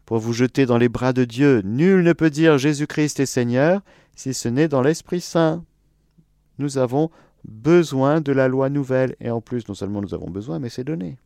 pour 0.05 0.19
vous 0.19 0.33
jeter 0.33 0.67
dans 0.67 0.79
les 0.79 0.89
bras 0.89 1.13
de 1.13 1.25
Dieu. 1.25 1.61
Nul 1.65 2.03
ne 2.03 2.13
peut 2.13 2.31
dire 2.31 2.59
Jésus-Christ 2.59 3.21
est 3.21 3.27
Seigneur 3.27 3.83
si 4.17 4.35
ce 4.35 4.49
n'est 4.49 4.69
dans 4.69 4.83
l'Esprit 4.83 5.21
Saint. 5.21 5.65
Nous 6.59 6.79
avons 6.79 7.11
besoin 7.45 8.21
de 8.21 8.33
la 8.33 8.49
loi 8.49 8.69
nouvelle. 8.69 9.17
Et 9.21 9.31
en 9.31 9.41
plus, 9.41 9.69
non 9.69 9.75
seulement 9.75 10.01
nous 10.01 10.15
avons 10.15 10.31
besoin, 10.31 10.59
mais 10.59 10.69
c'est 10.69 10.85
donné. 10.85 11.17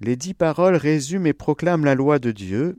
Les 0.00 0.16
dix 0.16 0.34
paroles 0.34 0.76
résument 0.76 1.26
et 1.26 1.32
proclament 1.32 1.84
la 1.84 1.96
loi 1.96 2.18
de 2.18 2.30
Dieu. 2.30 2.78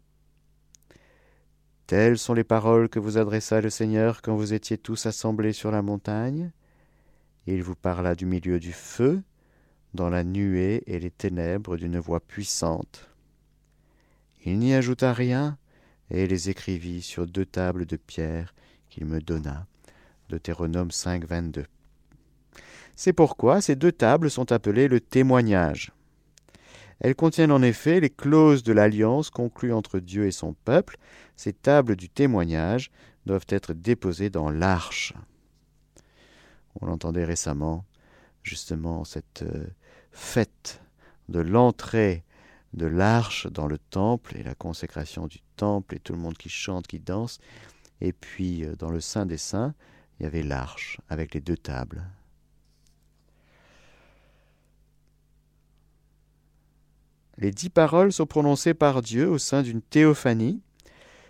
Telles 1.85 2.17
sont 2.17 2.33
les 2.33 2.43
paroles 2.43 2.87
que 2.87 2.99
vous 2.99 3.17
adressa 3.17 3.59
le 3.61 3.69
Seigneur 3.69 4.21
quand 4.21 4.35
vous 4.35 4.53
étiez 4.53 4.77
tous 4.77 5.05
assemblés 5.05 5.53
sur 5.53 5.71
la 5.71 5.81
montagne. 5.81 6.51
Il 7.45 7.63
vous 7.63 7.75
parla 7.75 8.15
du 8.15 8.25
milieu 8.25 8.59
du 8.59 8.71
feu, 8.71 9.21
dans 9.93 10.09
la 10.09 10.23
nuée 10.23 10.83
et 10.85 10.99
les 10.99 11.11
ténèbres 11.11 11.77
d'une 11.77 11.97
voix 11.97 12.19
puissante. 12.19 13.09
Il 14.45 14.59
n'y 14.59 14.73
ajouta 14.73 15.13
rien, 15.13 15.57
et 16.11 16.27
les 16.27 16.49
écrivit 16.49 17.01
sur 17.01 17.27
deux 17.27 17.45
tables 17.45 17.85
de 17.85 17.95
pierre 17.95 18.53
qu'il 18.89 19.05
me 19.05 19.19
donna. 19.19 19.65
Deutéronome 20.29 20.91
5, 20.91 21.25
22. 21.25 21.65
C'est 22.95 23.13
pourquoi 23.13 23.61
ces 23.61 23.75
deux 23.75 23.91
tables 23.91 24.29
sont 24.29 24.51
appelées 24.51 24.87
le 24.87 24.99
témoignage. 24.99 25.91
Elles 26.99 27.15
contiennent 27.15 27.51
en 27.51 27.61
effet 27.61 27.99
les 27.99 28.09
clauses 28.09 28.63
de 28.63 28.73
l'alliance 28.73 29.29
conclue 29.29 29.73
entre 29.73 29.99
Dieu 29.99 30.25
et 30.25 30.31
son 30.31 30.53
peuple. 30.53 30.97
Ces 31.35 31.53
tables 31.53 31.95
du 31.95 32.09
témoignage 32.09 32.91
doivent 33.25 33.45
être 33.49 33.73
déposées 33.73 34.29
dans 34.29 34.49
l'arche. 34.49 35.13
On 36.81 36.85
l'entendait 36.85 37.23
récemment, 37.23 37.85
justement, 38.43 39.05
cette 39.05 39.43
euh, 39.43 39.67
fête 40.11 40.81
de 41.29 41.39
l'entrée 41.39 42.23
de 42.73 42.85
l'arche 42.85 43.47
dans 43.47 43.67
le 43.67 43.77
temple 43.77 44.37
et 44.37 44.43
la 44.43 44.55
consécration 44.55 45.27
du 45.27 45.39
temple 45.55 45.95
et 45.95 45.99
tout 45.99 46.13
le 46.13 46.19
monde 46.19 46.37
qui 46.37 46.49
chante, 46.49 46.87
qui 46.87 46.99
danse. 46.99 47.39
Et 48.01 48.13
puis 48.13 48.63
euh, 48.63 48.75
dans 48.75 48.91
le 48.91 48.99
Saint 48.99 49.25
des 49.25 49.37
Saints, 49.37 49.73
il 50.19 50.23
y 50.23 50.25
avait 50.25 50.43
l'arche 50.43 50.99
avec 51.09 51.33
les 51.33 51.41
deux 51.41 51.57
tables. 51.57 52.03
Les 57.37 57.51
dix 57.51 57.69
paroles 57.69 58.11
sont 58.11 58.25
prononcées 58.25 58.73
par 58.73 59.01
Dieu 59.01 59.29
au 59.29 59.37
sein 59.37 59.61
d'une 59.61 59.81
théophanie. 59.81 60.61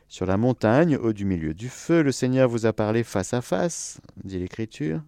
Sur 0.07 0.25
la 0.25 0.37
montagne, 0.37 0.97
au 0.97 1.13
du 1.13 1.23
milieu 1.23 1.53
du 1.53 1.69
feu, 1.69 2.01
le 2.01 2.11
Seigneur 2.11 2.49
vous 2.49 2.65
a 2.65 2.73
parlé 2.73 3.03
face 3.03 3.35
à 3.35 3.41
face, 3.41 4.01
dit 4.23 4.39
l'Écriture. 4.39 5.03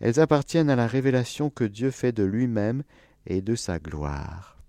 Elles 0.00 0.18
appartiennent 0.18 0.68
à 0.68 0.74
la 0.74 0.88
révélation 0.88 1.48
que 1.48 1.62
Dieu 1.62 1.92
fait 1.92 2.10
de 2.10 2.24
lui-même 2.24 2.82
et 3.26 3.40
de 3.40 3.54
sa 3.54 3.78
gloire. 3.78 4.59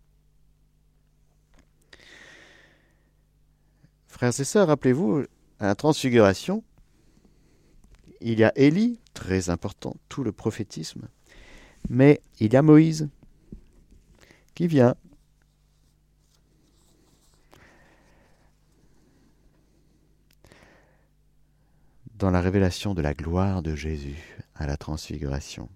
Frères 4.11 4.37
et 4.37 4.43
sœurs, 4.43 4.67
rappelez-vous, 4.67 5.23
à 5.59 5.67
la 5.67 5.73
transfiguration, 5.73 6.65
il 8.19 8.39
y 8.39 8.43
a 8.43 8.51
Élie, 8.57 8.99
très 9.13 9.49
important, 9.49 9.95
tout 10.09 10.25
le 10.25 10.33
prophétisme, 10.33 11.07
mais 11.89 12.21
il 12.41 12.51
y 12.51 12.57
a 12.57 12.61
Moïse 12.61 13.09
qui 14.53 14.67
vient. 14.67 14.95
dans 22.15 22.29
la 22.29 22.41
révélation 22.41 22.93
de 22.93 23.01
la 23.01 23.15
gloire 23.15 23.63
de 23.63 23.75
Jésus 23.75 24.37
à 24.53 24.67
la 24.67 24.77
transfiguration. 24.77 25.69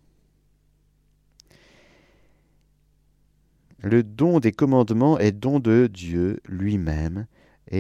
Le 3.80 4.04
don 4.04 4.40
des 4.40 4.52
commandements 4.52 5.18
est 5.18 5.32
don 5.32 5.60
de 5.60 5.90
Dieu 5.92 6.40
lui-même 6.46 7.26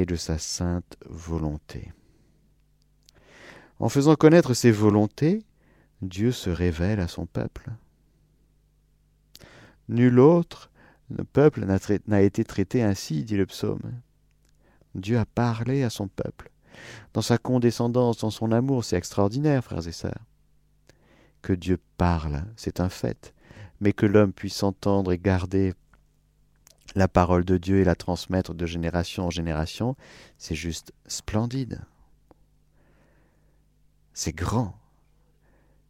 de 0.03 0.17
sa 0.17 0.37
sainte 0.37 0.97
volonté. 1.05 1.93
En 3.79 3.87
faisant 3.87 4.15
connaître 4.15 4.53
ses 4.53 4.71
volontés, 4.71 5.45
Dieu 6.01 6.33
se 6.33 6.49
révèle 6.49 6.99
à 6.99 7.07
son 7.07 7.25
peuple. 7.25 7.69
Nul 9.87 10.19
autre 10.19 10.69
peuple 11.33 11.65
n'a 12.07 12.21
été 12.21 12.43
traité 12.43 12.83
ainsi, 12.83 13.23
dit 13.23 13.37
le 13.37 13.45
psaume. 13.45 13.93
Dieu 14.95 15.17
a 15.17 15.25
parlé 15.25 15.83
à 15.83 15.89
son 15.89 16.07
peuple. 16.07 16.51
Dans 17.13 17.21
sa 17.21 17.37
condescendance, 17.37 18.17
dans 18.17 18.31
son 18.31 18.51
amour, 18.51 18.83
c'est 18.83 18.97
extraordinaire, 18.97 19.63
frères 19.63 19.87
et 19.87 19.91
sœurs. 19.91 20.25
Que 21.41 21.53
Dieu 21.53 21.79
parle, 21.97 22.43
c'est 22.55 22.79
un 22.79 22.89
fait, 22.89 23.33
mais 23.79 23.93
que 23.93 24.05
l'homme 24.05 24.33
puisse 24.33 24.63
entendre 24.63 25.11
et 25.11 25.19
garder 25.19 25.73
la 26.95 27.07
parole 27.07 27.43
de 27.45 27.57
Dieu 27.57 27.79
et 27.79 27.83
la 27.83 27.95
transmettre 27.95 28.53
de 28.53 28.65
génération 28.65 29.27
en 29.27 29.29
génération, 29.29 29.95
c'est 30.37 30.55
juste 30.55 30.93
splendide. 31.07 31.81
C'est 34.13 34.35
grand, 34.35 34.79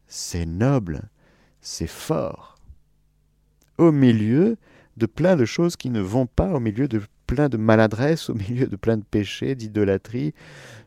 c'est 0.08 0.46
noble, 0.48 1.10
c'est 1.62 1.88
fort. 1.88 2.58
Au 3.78 3.92
milieu 3.92 4.58
de 4.98 5.06
plein 5.06 5.36
de 5.36 5.46
choses 5.46 5.76
qui 5.76 5.90
ne 5.90 6.00
vont 6.00 6.26
pas, 6.26 6.52
au 6.52 6.60
milieu 6.60 6.88
de 6.88 7.02
plein 7.28 7.50
de 7.50 7.58
maladresses, 7.58 8.30
au 8.30 8.34
milieu 8.34 8.68
de 8.68 8.76
plein 8.76 8.98
de 8.98 9.04
péchés, 9.04 9.56
d'idolâtrie, 9.56 10.34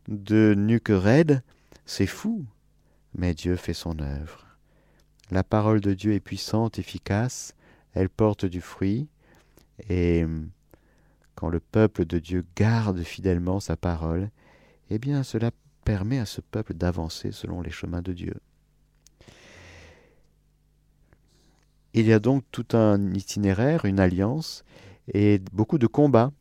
de 0.09 0.55
nuque 0.57 0.91
raide, 0.91 1.43
c'est 1.87 2.07
fou. 2.07 2.45
Mais 3.15 3.35
Dieu 3.35 3.57
fait 3.57 3.75
son 3.75 3.99
œuvre. 4.01 4.47
La 5.31 5.45
parole 5.45 5.81
de 5.81 5.93
Dieu 5.95 6.15
est 6.15 6.21
puissante, 6.21 6.79
efficace, 6.79 7.55
elle 7.95 8.09
porte 8.09 8.47
du 8.47 8.61
fruit, 8.61 9.09
et 9.89 10.25
quand 11.35 11.49
le 11.49 11.61
peuple 11.61 12.05
de 12.05 12.19
Dieu 12.19 12.45
garde 12.57 13.03
fidèlement 13.03 13.61
sa 13.61 13.77
parole, 13.77 14.31
eh 14.91 14.99
bien 14.99 15.23
cela 15.23 15.51
permet 15.85 16.19
à 16.19 16.27
ce 16.27 16.41
peuple 16.41 16.75
d'avancer 16.75 17.33
selon 17.33 17.63
les 17.63 17.71
chemins 17.71 18.03
de 18.03 18.13
Dieu. 18.13 18.35
Il 21.95 22.07
y 22.07 22.13
a 22.13 22.19
donc 22.19 22.45
tout 22.51 22.77
un 22.77 23.13
itinéraire, 23.15 23.85
une 23.85 24.01
alliance 24.01 24.65
et 25.13 25.41
beaucoup 25.53 25.79
de 25.79 25.87
combats 25.87 26.33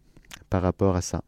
par 0.50 0.62
rapport 0.62 0.95
à 0.95 1.02
ça. 1.02 1.23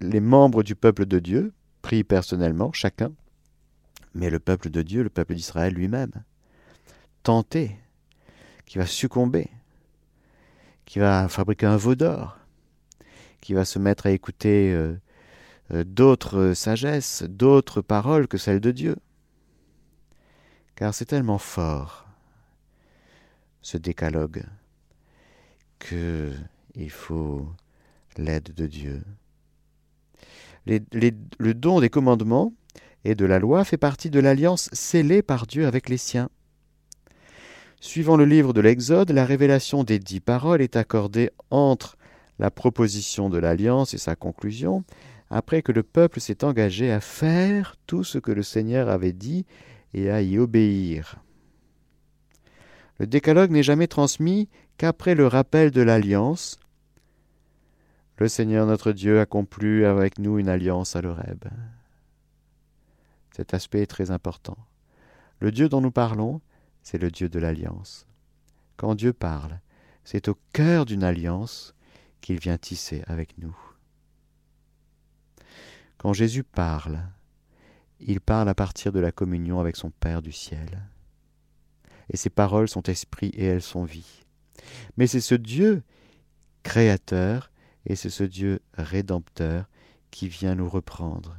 Les 0.00 0.20
membres 0.20 0.62
du 0.62 0.74
peuple 0.74 1.06
de 1.06 1.18
Dieu 1.18 1.54
prient 1.82 2.04
personnellement, 2.04 2.72
chacun, 2.72 3.12
mais 4.14 4.28
le 4.28 4.38
peuple 4.38 4.70
de 4.70 4.82
Dieu, 4.82 5.02
le 5.02 5.10
peuple 5.10 5.34
d'Israël 5.34 5.72
lui-même, 5.72 6.12
tenté 7.22 7.78
qui 8.66 8.78
va 8.78 8.86
succomber, 8.86 9.48
qui 10.84 10.98
va 10.98 11.28
fabriquer 11.28 11.66
un 11.66 11.76
veau 11.76 11.94
d'or, 11.94 12.38
qui 13.40 13.54
va 13.54 13.64
se 13.64 13.78
mettre 13.78 14.06
à 14.06 14.10
écouter 14.10 14.72
euh, 14.72 14.96
euh, 15.72 15.84
d'autres 15.84 16.52
sagesses, 16.54 17.22
d'autres 17.22 17.80
paroles 17.80 18.28
que 18.28 18.38
celles 18.38 18.60
de 18.60 18.72
Dieu. 18.72 18.96
Car 20.74 20.92
c'est 20.92 21.06
tellement 21.06 21.38
fort, 21.38 22.06
ce 23.62 23.78
décalogue, 23.78 24.44
qu'il 25.78 26.90
faut 26.90 27.48
l'aide 28.16 28.52
de 28.54 28.66
Dieu. 28.66 29.02
le 30.66 31.52
don 31.52 31.80
des 31.80 31.90
commandements 31.90 32.52
et 33.04 33.14
de 33.14 33.24
la 33.24 33.38
loi 33.38 33.64
fait 33.64 33.76
partie 33.76 34.10
de 34.10 34.18
l'alliance 34.18 34.68
scellée 34.72 35.22
par 35.22 35.46
Dieu 35.46 35.66
avec 35.66 35.88
les 35.88 35.96
siens. 35.96 36.28
Suivant 37.86 38.16
le 38.16 38.24
livre 38.24 38.52
de 38.52 38.60
l'Exode, 38.60 39.12
la 39.12 39.24
révélation 39.24 39.84
des 39.84 40.00
dix 40.00 40.18
paroles 40.18 40.60
est 40.60 40.74
accordée 40.74 41.30
entre 41.50 41.96
la 42.40 42.50
proposition 42.50 43.30
de 43.30 43.38
l'alliance 43.38 43.94
et 43.94 43.98
sa 43.98 44.16
conclusion, 44.16 44.82
après 45.30 45.62
que 45.62 45.70
le 45.70 45.84
peuple 45.84 46.20
s'est 46.20 46.42
engagé 46.42 46.90
à 46.90 47.00
faire 47.00 47.76
tout 47.86 48.02
ce 48.02 48.18
que 48.18 48.32
le 48.32 48.42
Seigneur 48.42 48.88
avait 48.88 49.12
dit 49.12 49.46
et 49.94 50.10
à 50.10 50.20
y 50.20 50.36
obéir. 50.36 51.14
Le 52.98 53.06
décalogue 53.06 53.52
n'est 53.52 53.62
jamais 53.62 53.86
transmis 53.86 54.48
qu'après 54.78 55.14
le 55.14 55.28
rappel 55.28 55.70
de 55.70 55.80
l'alliance. 55.80 56.58
Le 58.18 58.26
Seigneur 58.26 58.66
notre 58.66 58.90
Dieu 58.90 59.20
a 59.20 59.26
conclu 59.26 59.86
avec 59.86 60.18
nous 60.18 60.40
une 60.40 60.48
alliance 60.48 60.96
à 60.96 61.02
l'Oreb. 61.02 61.44
Cet 63.30 63.54
aspect 63.54 63.82
est 63.82 63.86
très 63.86 64.10
important. 64.10 64.58
Le 65.38 65.52
Dieu 65.52 65.68
dont 65.68 65.80
nous 65.80 65.92
parlons 65.92 66.40
c'est 66.86 66.98
le 66.98 67.10
Dieu 67.10 67.28
de 67.28 67.40
l'alliance. 67.40 68.06
Quand 68.76 68.94
Dieu 68.94 69.12
parle, 69.12 69.58
c'est 70.04 70.28
au 70.28 70.38
cœur 70.52 70.84
d'une 70.84 71.02
alliance 71.02 71.74
qu'il 72.20 72.38
vient 72.38 72.58
tisser 72.58 73.02
avec 73.08 73.38
nous. 73.38 73.58
Quand 75.98 76.12
Jésus 76.12 76.44
parle, 76.44 77.00
il 77.98 78.20
parle 78.20 78.48
à 78.48 78.54
partir 78.54 78.92
de 78.92 79.00
la 79.00 79.10
communion 79.10 79.58
avec 79.58 79.74
son 79.74 79.90
Père 79.90 80.22
du 80.22 80.30
ciel. 80.30 80.86
Et 82.08 82.16
ses 82.16 82.30
paroles 82.30 82.68
sont 82.68 82.84
esprit 82.84 83.30
et 83.30 83.46
elles 83.46 83.62
sont 83.62 83.82
vie. 83.82 84.22
Mais 84.96 85.08
c'est 85.08 85.20
ce 85.20 85.34
Dieu 85.34 85.82
créateur 86.62 87.50
et 87.84 87.96
c'est 87.96 88.10
ce 88.10 88.22
Dieu 88.22 88.60
rédempteur 88.74 89.68
qui 90.12 90.28
vient 90.28 90.54
nous 90.54 90.68
reprendre, 90.68 91.36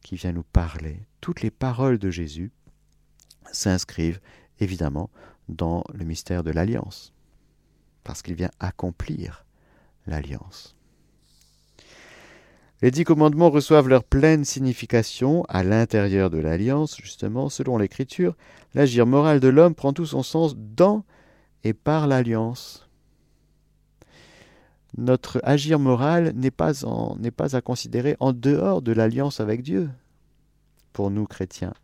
qui 0.00 0.14
vient 0.14 0.32
nous 0.32 0.44
parler. 0.44 1.06
Toutes 1.20 1.42
les 1.42 1.50
paroles 1.50 1.98
de 1.98 2.10
Jésus 2.10 2.52
s'inscrivent 3.52 4.20
évidemment 4.62 5.10
dans 5.48 5.84
le 5.92 6.04
mystère 6.04 6.42
de 6.44 6.50
l'alliance, 6.50 7.12
parce 8.04 8.22
qu'il 8.22 8.34
vient 8.34 8.50
accomplir 8.60 9.44
l'alliance. 10.06 10.76
Les 12.80 12.90
dix 12.90 13.04
commandements 13.04 13.50
reçoivent 13.50 13.88
leur 13.88 14.02
pleine 14.02 14.44
signification 14.44 15.44
à 15.48 15.62
l'intérieur 15.62 16.30
de 16.30 16.38
l'alliance, 16.38 16.96
justement, 17.00 17.48
selon 17.48 17.78
l'Écriture. 17.78 18.36
L'agir 18.74 19.06
moral 19.06 19.38
de 19.38 19.46
l'homme 19.46 19.76
prend 19.76 19.92
tout 19.92 20.06
son 20.06 20.24
sens 20.24 20.56
dans 20.56 21.04
et 21.62 21.74
par 21.74 22.08
l'alliance. 22.08 22.88
Notre 24.98 25.40
agir 25.44 25.78
moral 25.78 26.32
n'est 26.34 26.50
pas, 26.50 26.72
pas 27.36 27.56
à 27.56 27.60
considérer 27.60 28.16
en 28.18 28.32
dehors 28.32 28.82
de 28.82 28.90
l'alliance 28.90 29.38
avec 29.38 29.62
Dieu, 29.62 29.88
pour 30.92 31.12
nous 31.12 31.26
chrétiens. 31.26 31.74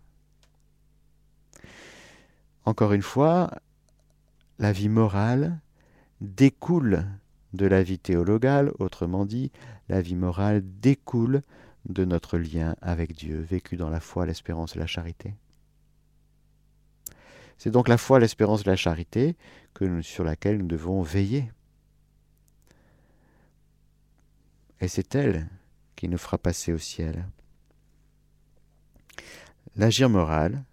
Encore 2.69 2.93
une 2.93 3.01
fois, 3.01 3.51
la 4.59 4.73
vie 4.73 4.91
morale 4.91 5.59
découle 6.21 7.07
de 7.55 7.65
la 7.65 7.83
vie 7.83 7.99
théologale, 7.99 8.73
autrement 8.79 9.25
dit, 9.25 9.51
la 9.89 10.03
vie 10.03 10.17
morale 10.17 10.61
découle 10.79 11.41
de 11.89 12.05
notre 12.05 12.37
lien 12.37 12.77
avec 12.83 13.15
Dieu, 13.15 13.41
vécu 13.41 13.79
dans 13.79 13.89
la 13.89 14.01
foi, 14.01 14.27
l'espérance 14.27 14.77
et 14.77 14.79
la 14.79 14.87
charité. 14.87 15.35
C'est 17.57 17.71
donc 17.71 17.89
la 17.89 17.97
foi, 17.97 18.21
l'espérance 18.21 18.61
et 18.61 18.69
la 18.69 18.77
charité 18.77 19.35
que 19.73 20.03
sur 20.03 20.23
laquelle 20.23 20.59
nous 20.59 20.67
devons 20.67 21.01
veiller. 21.01 21.51
Et 24.83 24.89
c'est 24.89 25.15
elle 25.15 25.49
qui 25.97 26.07
nous 26.07 26.19
fera 26.19 26.37
passer 26.37 26.75
au 26.75 26.79
ciel. 26.79 27.25
L'agir 29.75 30.11
moral 30.11 30.65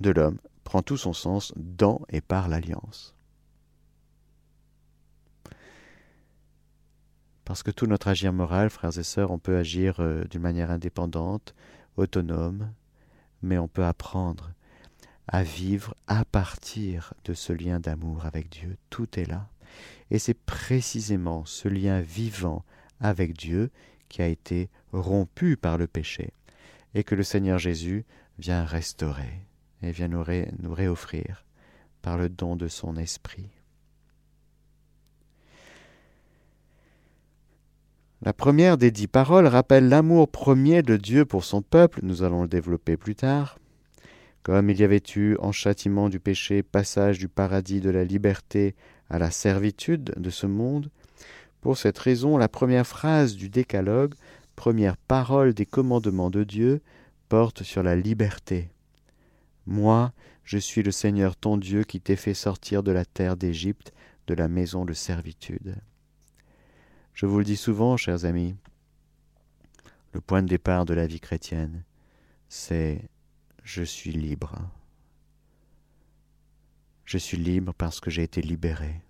de 0.00 0.10
l'homme 0.10 0.38
prend 0.68 0.82
tout 0.82 0.98
son 0.98 1.14
sens 1.14 1.54
dans 1.56 2.02
et 2.10 2.20
par 2.20 2.46
l'alliance. 2.46 3.14
Parce 7.46 7.62
que 7.62 7.70
tout 7.70 7.86
notre 7.86 8.08
agir 8.08 8.34
moral, 8.34 8.68
frères 8.68 8.98
et 8.98 9.02
sœurs, 9.02 9.30
on 9.30 9.38
peut 9.38 9.56
agir 9.56 10.00
euh, 10.00 10.24
d'une 10.24 10.42
manière 10.42 10.70
indépendante, 10.70 11.54
autonome, 11.96 12.70
mais 13.40 13.56
on 13.56 13.66
peut 13.66 13.86
apprendre 13.86 14.50
à 15.26 15.42
vivre 15.42 15.94
à 16.06 16.26
partir 16.26 17.14
de 17.24 17.32
ce 17.32 17.54
lien 17.54 17.80
d'amour 17.80 18.26
avec 18.26 18.50
Dieu. 18.50 18.76
Tout 18.90 19.18
est 19.18 19.24
là. 19.24 19.48
Et 20.10 20.18
c'est 20.18 20.34
précisément 20.34 21.46
ce 21.46 21.68
lien 21.68 22.02
vivant 22.02 22.62
avec 23.00 23.32
Dieu 23.32 23.70
qui 24.10 24.20
a 24.20 24.26
été 24.26 24.68
rompu 24.92 25.56
par 25.56 25.78
le 25.78 25.86
péché 25.86 26.34
et 26.92 27.04
que 27.04 27.14
le 27.14 27.22
Seigneur 27.22 27.58
Jésus 27.58 28.04
vient 28.38 28.66
restaurer 28.66 29.47
et 29.82 29.90
vient 29.90 30.08
nous, 30.08 30.24
nous 30.60 30.74
réoffrir 30.74 31.44
par 32.02 32.18
le 32.18 32.28
don 32.28 32.56
de 32.56 32.68
son 32.68 32.96
esprit. 32.96 33.50
La 38.20 38.32
première 38.32 38.78
des 38.78 38.90
dix 38.90 39.06
paroles 39.06 39.46
rappelle 39.46 39.88
l'amour 39.88 40.28
premier 40.28 40.82
de 40.82 40.96
Dieu 40.96 41.24
pour 41.24 41.44
son 41.44 41.62
peuple, 41.62 42.00
nous 42.02 42.24
allons 42.24 42.42
le 42.42 42.48
développer 42.48 42.96
plus 42.96 43.14
tard. 43.14 43.58
Comme 44.42 44.70
il 44.70 44.80
y 44.80 44.84
avait 44.84 45.02
eu 45.14 45.36
en 45.38 45.52
châtiment 45.52 46.08
du 46.08 46.18
péché 46.18 46.64
passage 46.64 47.18
du 47.18 47.28
paradis 47.28 47.80
de 47.80 47.90
la 47.90 48.04
liberté 48.04 48.74
à 49.08 49.20
la 49.20 49.30
servitude 49.30 50.14
de 50.16 50.30
ce 50.30 50.46
monde, 50.46 50.90
pour 51.60 51.78
cette 51.78 51.98
raison 51.98 52.36
la 52.38 52.48
première 52.48 52.86
phrase 52.86 53.36
du 53.36 53.48
décalogue, 53.48 54.14
première 54.56 54.96
parole 54.96 55.54
des 55.54 55.66
commandements 55.66 56.30
de 56.30 56.42
Dieu, 56.42 56.80
porte 57.28 57.62
sur 57.62 57.84
la 57.84 57.94
liberté. 57.94 58.70
Moi, 59.68 60.14
je 60.44 60.56
suis 60.56 60.82
le 60.82 60.90
Seigneur 60.90 61.36
ton 61.36 61.58
Dieu 61.58 61.84
qui 61.84 62.00
t'ai 62.00 62.16
fait 62.16 62.32
sortir 62.32 62.82
de 62.82 62.90
la 62.90 63.04
terre 63.04 63.36
d'Égypte, 63.36 63.92
de 64.26 64.32
la 64.32 64.48
maison 64.48 64.86
de 64.86 64.94
servitude. 64.94 65.76
Je 67.12 67.26
vous 67.26 67.36
le 67.36 67.44
dis 67.44 67.58
souvent, 67.58 67.98
chers 67.98 68.24
amis, 68.24 68.56
le 70.14 70.22
point 70.22 70.42
de 70.42 70.48
départ 70.48 70.86
de 70.86 70.94
la 70.94 71.06
vie 71.06 71.20
chrétienne, 71.20 71.84
c'est 72.48 73.10
je 73.62 73.82
suis 73.82 74.12
libre. 74.12 74.56
Je 77.04 77.18
suis 77.18 77.36
libre 77.36 77.74
parce 77.74 78.00
que 78.00 78.10
j'ai 78.10 78.22
été 78.22 78.40
libéré. 78.40 79.02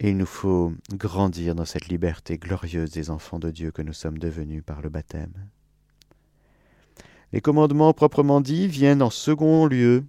Et 0.00 0.10
il 0.10 0.16
nous 0.16 0.26
faut 0.26 0.72
grandir 0.92 1.54
dans 1.54 1.64
cette 1.64 1.88
liberté 1.88 2.38
glorieuse 2.38 2.90
des 2.90 3.10
enfants 3.10 3.38
de 3.38 3.50
Dieu 3.50 3.70
que 3.70 3.82
nous 3.82 3.92
sommes 3.92 4.18
devenus 4.18 4.62
par 4.64 4.80
le 4.80 4.88
baptême. 4.88 5.32
Les 7.32 7.40
commandements 7.40 7.92
proprement 7.92 8.40
dits 8.40 8.66
viennent 8.66 9.02
en 9.02 9.10
second 9.10 9.66
lieu 9.66 10.04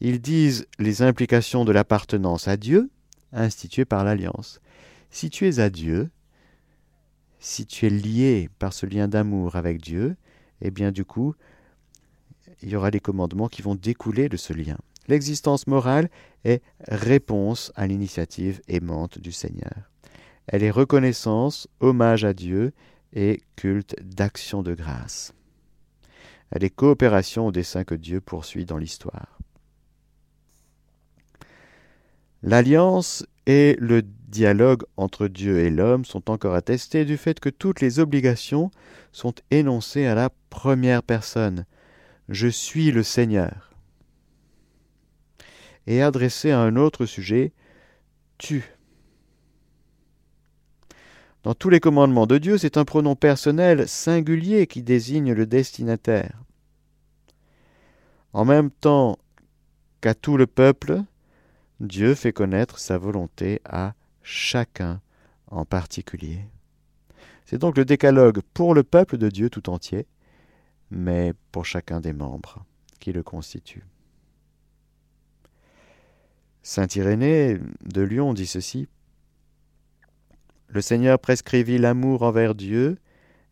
ils 0.00 0.20
disent 0.20 0.66
les 0.78 1.02
implications 1.02 1.64
de 1.64 1.72
l'appartenance 1.72 2.48
à 2.48 2.56
Dieu, 2.56 2.90
instituée 3.32 3.84
par 3.84 4.04
l'alliance. 4.04 4.60
Si 5.10 5.30
tu 5.30 5.48
es 5.48 5.58
à 5.58 5.70
Dieu, 5.70 6.10
si 7.38 7.66
tu 7.66 7.86
es 7.86 7.90
lié 7.90 8.50
par 8.58 8.72
ce 8.72 8.86
lien 8.86 9.08
d'amour 9.08 9.56
avec 9.56 9.80
Dieu, 9.80 10.16
eh 10.60 10.70
bien 10.70 10.92
du 10.92 11.04
coup, 11.04 11.34
il 12.62 12.70
y 12.70 12.76
aura 12.76 12.90
des 12.90 13.00
commandements 13.00 13.48
qui 13.48 13.62
vont 13.62 13.74
découler 13.74 14.28
de 14.28 14.36
ce 14.36 14.52
lien. 14.52 14.78
L'existence 15.08 15.66
morale 15.66 16.08
est 16.44 16.62
réponse 16.88 17.72
à 17.76 17.86
l'initiative 17.86 18.60
aimante 18.68 19.18
du 19.18 19.32
Seigneur. 19.32 19.90
Elle 20.46 20.62
est 20.62 20.70
reconnaissance, 20.70 21.68
hommage 21.80 22.24
à 22.24 22.32
Dieu 22.32 22.72
et 23.12 23.40
culte 23.56 23.96
d'action 24.02 24.62
de 24.62 24.74
grâce. 24.74 25.32
Elle 26.50 26.64
est 26.64 26.70
coopération 26.70 27.46
au 27.46 27.52
dessein 27.52 27.84
que 27.84 27.94
Dieu 27.94 28.20
poursuit 28.20 28.64
dans 28.64 28.78
l'histoire. 28.78 29.38
L'alliance 32.42 33.26
et 33.46 33.76
le 33.80 34.02
dialogue 34.02 34.84
entre 34.96 35.26
Dieu 35.28 35.60
et 35.60 35.70
l'homme 35.70 36.04
sont 36.04 36.30
encore 36.30 36.54
attestés 36.54 37.04
du 37.04 37.16
fait 37.16 37.40
que 37.40 37.48
toutes 37.48 37.80
les 37.80 37.98
obligations 37.98 38.70
sont 39.12 39.34
énoncées 39.50 40.06
à 40.06 40.14
la 40.14 40.30
première 40.50 41.02
personne. 41.02 41.64
Je 42.28 42.48
suis 42.48 42.90
le 42.92 43.02
Seigneur. 43.02 43.65
Et 45.86 46.02
adressées 46.02 46.50
à 46.50 46.60
un 46.60 46.76
autre 46.76 47.06
sujet, 47.06 47.52
tu. 48.38 48.64
Dans 51.42 51.54
tous 51.54 51.70
les 51.70 51.78
commandements 51.78 52.26
de 52.26 52.38
Dieu, 52.38 52.58
c'est 52.58 52.76
un 52.76 52.84
pronom 52.84 53.14
personnel 53.14 53.86
singulier 53.86 54.66
qui 54.66 54.82
désigne 54.82 55.32
le 55.32 55.46
destinataire. 55.46 56.42
En 58.32 58.44
même 58.44 58.70
temps 58.70 59.18
qu'à 60.00 60.14
tout 60.14 60.36
le 60.36 60.46
peuple, 60.46 61.02
Dieu 61.80 62.14
fait 62.14 62.32
connaître 62.32 62.78
sa 62.78 62.98
volonté 62.98 63.60
à 63.64 63.94
chacun 64.22 65.00
en 65.48 65.64
particulier. 65.64 66.40
C'est 67.44 67.58
donc 67.58 67.76
le 67.76 67.84
décalogue 67.84 68.40
pour 68.54 68.74
le 68.74 68.82
peuple 68.82 69.18
de 69.18 69.28
Dieu 69.28 69.48
tout 69.48 69.70
entier, 69.70 70.06
mais 70.90 71.32
pour 71.52 71.64
chacun 71.64 72.00
des 72.00 72.12
membres 72.12 72.64
qui 72.98 73.12
le 73.12 73.22
constituent. 73.22 73.84
Saint 76.68 76.88
Irénée 76.96 77.60
de 77.84 78.02
Lyon 78.02 78.34
dit 78.34 78.48
ceci 78.48 78.88
Le 80.66 80.80
Seigneur 80.80 81.20
prescrivit 81.20 81.78
l'amour 81.78 82.22
envers 82.22 82.56
Dieu 82.56 82.98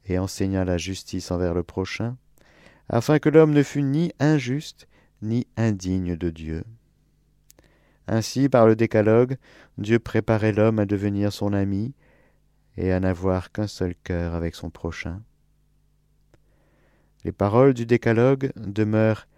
et 0.07 0.19
enseigna 0.19 0.65
la 0.65 0.79
justice 0.79 1.31
envers 1.31 1.55
le 1.55 1.63
prochain, 1.63 2.17
afin 2.89 3.21
que 3.21 3.29
l'homme 3.29 3.53
ne 3.53 3.63
fût 3.63 3.85
ni 3.85 4.11
injuste 4.19 4.89
ni 5.23 5.47
indigne 5.57 6.17
de 6.17 6.29
Dieu. 6.29 6.65
Ainsi, 8.09 8.49
par 8.49 8.67
le 8.67 8.75
décalogue, 8.75 9.37
Dieu 9.79 10.01
préparait 10.01 10.53
l'homme 10.53 10.81
à 10.81 10.85
devenir 10.85 11.33
son 11.33 11.53
ami 11.53 11.95
et 12.77 12.91
à 12.91 12.99
n'avoir 12.99 13.53
qu'un 13.53 13.69
seul 13.69 13.95
cœur 13.95 14.35
avec 14.35 14.57
son 14.57 14.71
prochain. 14.71 15.23
Les 17.23 17.31
paroles 17.31 17.75
du 17.75 17.87
décalogue 17.87 18.51
demeurent 18.57 19.29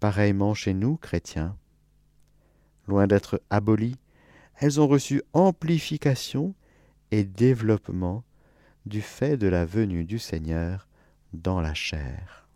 pareillement 0.00 0.54
chez 0.54 0.72
nous, 0.72 0.96
chrétiens. 0.96 1.58
Loin 2.88 3.06
d'être 3.06 3.40
abolies, 3.50 3.96
elles 4.56 4.80
ont 4.80 4.88
reçu 4.88 5.22
amplification 5.34 6.54
et 7.10 7.22
développement 7.22 8.24
du 8.86 9.02
fait 9.02 9.36
de 9.36 9.46
la 9.46 9.66
venue 9.66 10.04
du 10.04 10.18
Seigneur 10.18 10.88
dans 11.34 11.60
la 11.60 11.74
chair. 11.74 12.48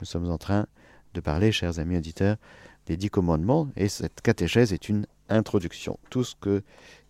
Nous 0.00 0.06
sommes 0.06 0.30
en 0.30 0.38
train 0.38 0.66
de 1.14 1.20
parler, 1.20 1.52
chers 1.52 1.78
amis 1.78 1.96
auditeurs, 1.96 2.36
des 2.86 2.96
dix 2.96 3.08
commandements, 3.08 3.68
et 3.76 3.88
cette 3.88 4.20
catéchèse 4.20 4.72
est 4.72 4.88
une 4.88 5.06
introduction. 5.28 6.00
Tout 6.10 6.24
ce 6.24 6.34
que 6.34 6.64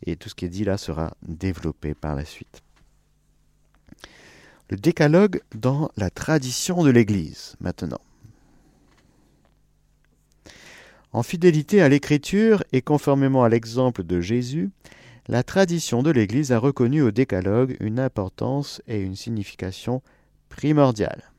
et 0.04 0.16
tout 0.16 0.28
ce 0.28 0.34
qui 0.34 0.44
est 0.44 0.50
dit 0.50 0.64
là 0.64 0.76
sera 0.76 1.16
développé 1.22 1.94
par 1.94 2.14
la 2.14 2.26
suite. 2.26 2.60
Le 4.68 4.76
décalogue 4.76 5.40
dans 5.54 5.90
la 5.96 6.10
tradition 6.10 6.84
de 6.84 6.90
l'Église, 6.90 7.56
maintenant. 7.60 8.00
En 11.12 11.22
fidélité 11.22 11.82
à 11.82 11.90
l'Écriture 11.90 12.64
et 12.72 12.80
conformément 12.80 13.44
à 13.44 13.50
l'exemple 13.50 14.02
de 14.02 14.22
Jésus, 14.22 14.70
la 15.28 15.42
tradition 15.42 16.02
de 16.02 16.10
l'Église 16.10 16.52
a 16.52 16.58
reconnu 16.58 17.02
au 17.02 17.10
décalogue 17.10 17.76
une 17.80 18.00
importance 18.00 18.80
et 18.88 19.00
une 19.00 19.14
signification 19.14 20.02
primordiale. 20.48 21.30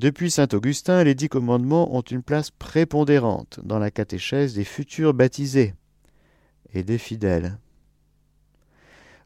Depuis 0.00 0.32
saint 0.32 0.48
Augustin, 0.52 1.04
les 1.04 1.14
dix 1.14 1.28
commandements 1.28 1.96
ont 1.96 2.02
une 2.02 2.22
place 2.22 2.50
prépondérante 2.50 3.60
dans 3.62 3.78
la 3.78 3.90
catéchèse 3.90 4.54
des 4.54 4.64
futurs 4.64 5.14
baptisés 5.14 5.74
et 6.72 6.82
des 6.82 6.98
fidèles. 6.98 7.58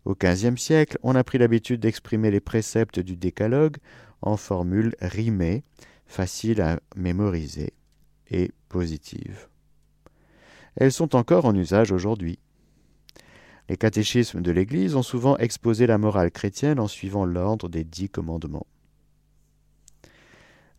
Au 0.05 0.15
XVe 0.15 0.57
siècle, 0.57 0.99
on 1.03 1.15
a 1.15 1.25
pris 1.25 1.39
l'habitude 1.39 1.81
d'exprimer 1.81 2.31
les 2.31 2.41
préceptes 2.41 3.01
du 3.01 3.17
décalogue 3.17 3.79
en 4.21 4.37
formules 4.37 4.95
rimées, 5.01 5.63
faciles 6.07 6.61
à 6.61 6.79
mémoriser 6.95 7.73
et 8.33 8.51
positives. 8.69 9.49
Elles 10.75 10.93
sont 10.93 11.15
encore 11.15 11.45
en 11.45 11.55
usage 11.55 11.93
aujourd'hui. 11.93 12.39
Les 13.69 13.77
catéchismes 13.77 14.43
de 14.43 14.51
l'Église 14.51 14.97
ont 14.97 15.03
souvent 15.03 15.37
exposé 15.37 15.87
la 15.87 15.99
morale 15.99 16.31
chrétienne 16.31 16.81
en 16.81 16.89
suivant 16.89 17.25
l'ordre 17.25 17.69
des 17.69 17.85
dix 17.85 18.09
commandements. 18.09 18.67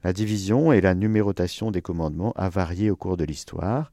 La 0.03 0.11
division 0.11 0.73
et 0.73 0.81
la 0.81 0.95
numérotation 0.95 1.71
des 1.71 1.81
commandements 1.81 2.33
a 2.33 2.49
varié 2.49 2.91
au 2.91 2.95
cours 2.97 3.15
de 3.15 3.23
l'histoire. 3.23 3.91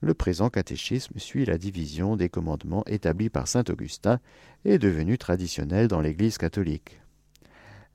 Le 0.00 0.14
présent 0.14 0.48
catéchisme 0.48 1.18
suit 1.18 1.44
la 1.44 1.58
division 1.58 2.16
des 2.16 2.30
commandements 2.30 2.84
établie 2.86 3.28
par 3.28 3.46
saint 3.46 3.64
Augustin 3.68 4.18
et 4.64 4.78
devenue 4.78 5.18
traditionnelle 5.18 5.88
dans 5.88 6.00
l'Église 6.00 6.38
catholique. 6.38 7.00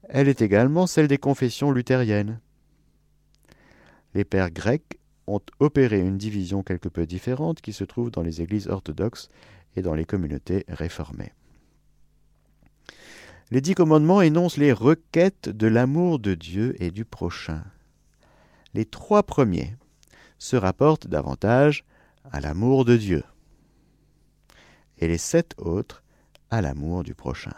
Elle 0.07 0.27
est 0.27 0.41
également 0.41 0.85
celle 0.85 1.07
des 1.07 1.17
confessions 1.17 1.71
luthériennes. 1.71 2.39
Les 4.13 4.23
pères 4.23 4.51
grecs 4.51 4.96
ont 5.27 5.41
opéré 5.59 5.99
une 5.99 6.17
division 6.17 6.63
quelque 6.63 6.89
peu 6.89 7.05
différente 7.05 7.61
qui 7.61 7.73
se 7.73 7.83
trouve 7.83 8.11
dans 8.11 8.21
les 8.21 8.41
églises 8.41 8.67
orthodoxes 8.67 9.29
et 9.75 9.81
dans 9.81 9.93
les 9.93 10.05
communautés 10.05 10.65
réformées. 10.67 11.33
Les 13.51 13.61
dix 13.61 13.75
commandements 13.75 14.21
énoncent 14.21 14.57
les 14.57 14.73
requêtes 14.73 15.49
de 15.49 15.67
l'amour 15.67 16.19
de 16.19 16.33
Dieu 16.33 16.75
et 16.81 16.91
du 16.91 17.05
prochain. 17.05 17.63
Les 18.73 18.85
trois 18.85 19.23
premiers 19.23 19.75
se 20.39 20.55
rapportent 20.55 21.07
davantage 21.07 21.85
à 22.29 22.39
l'amour 22.41 22.83
de 22.83 22.97
Dieu 22.97 23.23
et 24.99 25.07
les 25.07 25.17
sept 25.17 25.53
autres 25.57 26.03
à 26.49 26.61
l'amour 26.61 27.03
du 27.03 27.13
prochain. 27.13 27.53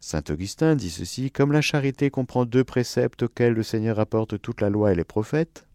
Saint 0.00 0.22
Augustin 0.30 0.76
dit 0.76 0.90
ceci, 0.90 1.30
Comme 1.30 1.52
la 1.52 1.60
charité 1.60 2.10
comprend 2.10 2.46
deux 2.46 2.64
préceptes 2.64 3.24
auxquels 3.24 3.52
le 3.52 3.62
Seigneur 3.62 4.00
apporte 4.00 4.40
toute 4.40 4.60
la 4.60 4.70
loi 4.70 4.92
et 4.92 4.96
les 4.96 5.04
prophètes, 5.04 5.66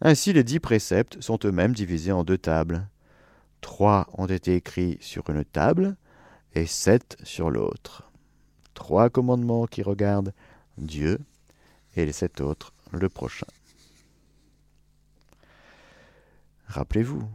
ainsi 0.00 0.32
les 0.32 0.44
dix 0.44 0.60
préceptes 0.60 1.20
sont 1.22 1.38
eux-mêmes 1.44 1.72
divisés 1.72 2.12
en 2.12 2.24
deux 2.24 2.38
tables, 2.38 2.86
Trois 3.62 4.10
ont 4.12 4.26
été 4.26 4.56
écrits 4.56 4.98
sur 5.00 5.30
une 5.30 5.42
table 5.42 5.96
et 6.54 6.66
sept 6.66 7.16
sur 7.22 7.48
l'autre. 7.48 8.10
Trois 8.74 9.08
commandements 9.08 9.66
qui 9.66 9.82
regardent 9.82 10.34
Dieu 10.76 11.18
et 11.96 12.04
les 12.04 12.12
sept 12.12 12.42
autres 12.42 12.74
le 12.92 13.08
prochain. 13.08 13.46
Rappelez-vous, 16.66 17.26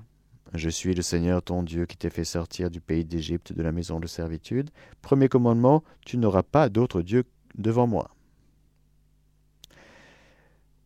je 0.53 0.69
suis 0.69 0.95
le 0.95 1.01
Seigneur 1.01 1.43
ton 1.43 1.63
Dieu 1.63 1.85
qui 1.85 1.97
t'ai 1.97 2.09
fait 2.09 2.23
sortir 2.23 2.71
du 2.71 2.81
pays 2.81 3.05
d'Égypte 3.05 3.53
de 3.53 3.61
la 3.61 3.71
maison 3.71 3.99
de 3.99 4.07
servitude. 4.07 4.69
Premier 5.01 5.29
commandement, 5.29 5.83
tu 6.05 6.17
n'auras 6.17 6.43
pas 6.43 6.69
d'autre 6.69 7.01
Dieu 7.01 7.23
devant 7.57 7.87
moi. 7.87 8.11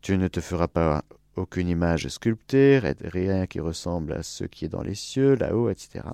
Tu 0.01 0.17
ne 0.17 0.27
te 0.27 0.41
feras 0.41 0.67
pas 0.67 1.05
aucune 1.35 1.69
image 1.69 2.07
sculptée, 2.09 2.79
rien 3.01 3.47
qui 3.47 3.59
ressemble 3.59 4.13
à 4.13 4.23
ce 4.23 4.43
qui 4.43 4.65
est 4.65 4.69
dans 4.69 4.83
les 4.83 4.95
cieux, 4.95 5.35
là-haut, 5.35 5.69
etc. 5.69 6.05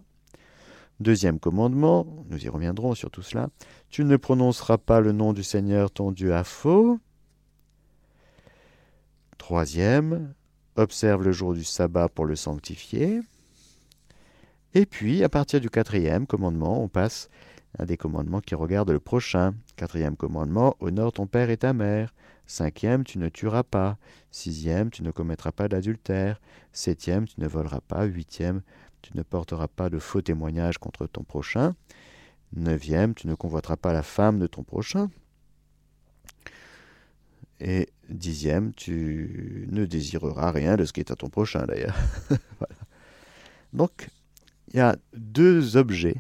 Deuxième 1.00 1.40
commandement, 1.40 2.06
nous 2.30 2.44
y 2.44 2.50
reviendrons 2.50 2.94
sur 2.94 3.10
tout 3.10 3.22
cela, 3.22 3.50
tu 3.90 4.04
ne 4.04 4.18
prononceras 4.18 4.78
pas 4.78 5.00
le 5.00 5.12
nom 5.12 5.34
du 5.34 5.44
Seigneur 5.44 5.92
ton 5.92 6.12
Dieu 6.12 6.36
à 6.36 6.44
faux. 6.44 7.00
Troisième, 9.38 10.34
observe 10.76 11.24
le 11.24 11.32
jour 11.32 11.54
du 11.54 11.64
sabbat 11.64 12.10
pour 12.10 12.26
le 12.26 12.36
sanctifier. 12.36 13.22
Et 14.76 14.86
puis, 14.86 15.24
à 15.24 15.30
partir 15.30 15.60
du 15.60 15.70
quatrième 15.70 16.28
commandement, 16.28 16.84
on 16.84 16.88
passe 16.88 17.30
à 17.78 17.86
des 17.86 17.98
commandements 17.98 18.42
qui 18.42 18.56
regardent 18.56 18.92
le 18.92 19.00
prochain. 19.00 19.56
Quatrième 19.76 20.16
commandement, 20.16 20.76
honore 20.80 21.12
ton 21.12 21.28
père 21.28 21.50
et 21.50 21.58
ta 21.58 21.74
mère. 21.74 22.14
Cinquième, 22.46 23.04
tu 23.04 23.20
ne 23.20 23.30
tueras 23.30 23.64
pas. 23.64 23.98
Sixième, 24.32 24.90
tu 24.90 25.04
ne 25.04 25.12
commettras 25.12 25.52
pas 25.52 25.68
d'adultère. 25.68 26.40
Septième, 26.72 27.28
tu 27.28 27.40
ne 27.40 27.48
voleras 27.48 27.82
pas. 27.82 28.04
Huitième, 28.06 28.62
tu 29.02 29.16
ne 29.16 29.24
porteras 29.24 29.68
pas 29.68 29.90
de 29.90 30.00
faux 30.00 30.22
témoignages 30.22 30.78
contre 30.78 31.08
ton 31.08 31.24
prochain. 31.24 31.76
Neuvième, 32.54 33.14
tu 33.14 33.28
ne 33.28 33.36
convoiteras 33.36 33.78
pas 33.78 33.94
la 33.94 34.04
femme 34.04 34.40
de 34.40 34.48
ton 34.48 34.64
prochain. 34.64 35.10
Et 37.60 37.90
dixième, 38.10 38.74
tu 38.74 39.68
ne 39.72 39.86
désireras 39.86 40.52
rien 40.52 40.76
de 40.76 40.86
ce 40.86 40.94
qui 40.94 41.02
est 41.02 41.12
à 41.12 41.16
ton 41.16 41.30
prochain 41.30 41.66
d'ailleurs. 41.66 41.98
Donc, 43.74 44.10
il 44.70 44.78
y 44.78 44.80
a 44.80 44.96
deux 45.14 45.78
objets, 45.78 46.18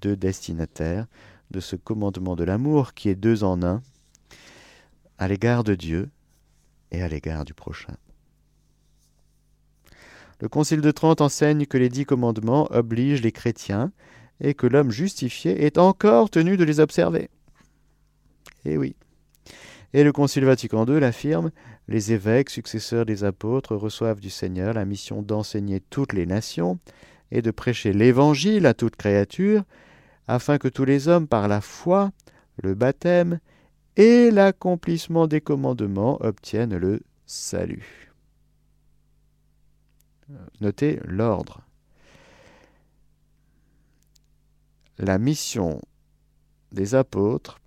deux 0.00 0.16
destinataires 0.16 1.06
de 1.50 1.60
ce 1.60 1.76
commandement 1.76 2.34
de 2.34 2.44
l'amour 2.44 2.94
qui 2.94 3.08
est 3.08 3.14
deux 3.14 3.44
en 3.44 3.62
un 3.62 3.82
à 5.18 5.28
l'égard 5.28 5.64
de 5.64 5.74
Dieu 5.74 6.10
et 6.90 7.02
à 7.02 7.08
l'égard 7.08 7.44
du 7.44 7.54
prochain. 7.54 7.94
Le 10.40 10.48
Concile 10.48 10.82
de 10.82 10.90
Trente 10.90 11.20
enseigne 11.20 11.66
que 11.66 11.78
les 11.78 11.88
dix 11.88 12.04
commandements 12.04 12.68
obligent 12.70 13.22
les 13.22 13.32
chrétiens 13.32 13.92
et 14.40 14.52
que 14.52 14.66
l'homme 14.66 14.90
justifié 14.90 15.64
est 15.64 15.78
encore 15.78 16.28
tenu 16.28 16.56
de 16.58 16.64
les 16.64 16.80
observer. 16.80 17.30
Eh 18.66 18.76
oui. 18.76 18.96
Et 19.94 20.04
le 20.04 20.12
Concile 20.12 20.44
Vatican 20.44 20.84
II 20.84 21.00
l'affirme, 21.00 21.52
les 21.88 22.12
évêques, 22.12 22.50
successeurs 22.50 23.06
des 23.06 23.24
apôtres, 23.24 23.76
reçoivent 23.76 24.20
du 24.20 24.28
Seigneur 24.28 24.74
la 24.74 24.84
mission 24.84 25.22
d'enseigner 25.22 25.80
toutes 25.80 26.12
les 26.12 26.26
nations 26.26 26.78
et 27.30 27.42
de 27.42 27.50
prêcher 27.50 27.92
l'Évangile 27.92 28.66
à 28.66 28.74
toute 28.74 28.96
créature, 28.96 29.64
afin 30.28 30.58
que 30.58 30.68
tous 30.68 30.84
les 30.84 31.08
hommes, 31.08 31.28
par 31.28 31.48
la 31.48 31.60
foi, 31.60 32.10
le 32.62 32.74
baptême 32.74 33.40
et 33.96 34.30
l'accomplissement 34.30 35.26
des 35.26 35.40
commandements 35.40 36.18
obtiennent 36.20 36.76
le 36.76 37.00
salut. 37.26 38.12
Notez 40.60 41.00
l'ordre. 41.04 41.62
La 44.98 45.18
mission 45.18 45.80
des 46.72 46.94
apôtres 46.94 47.60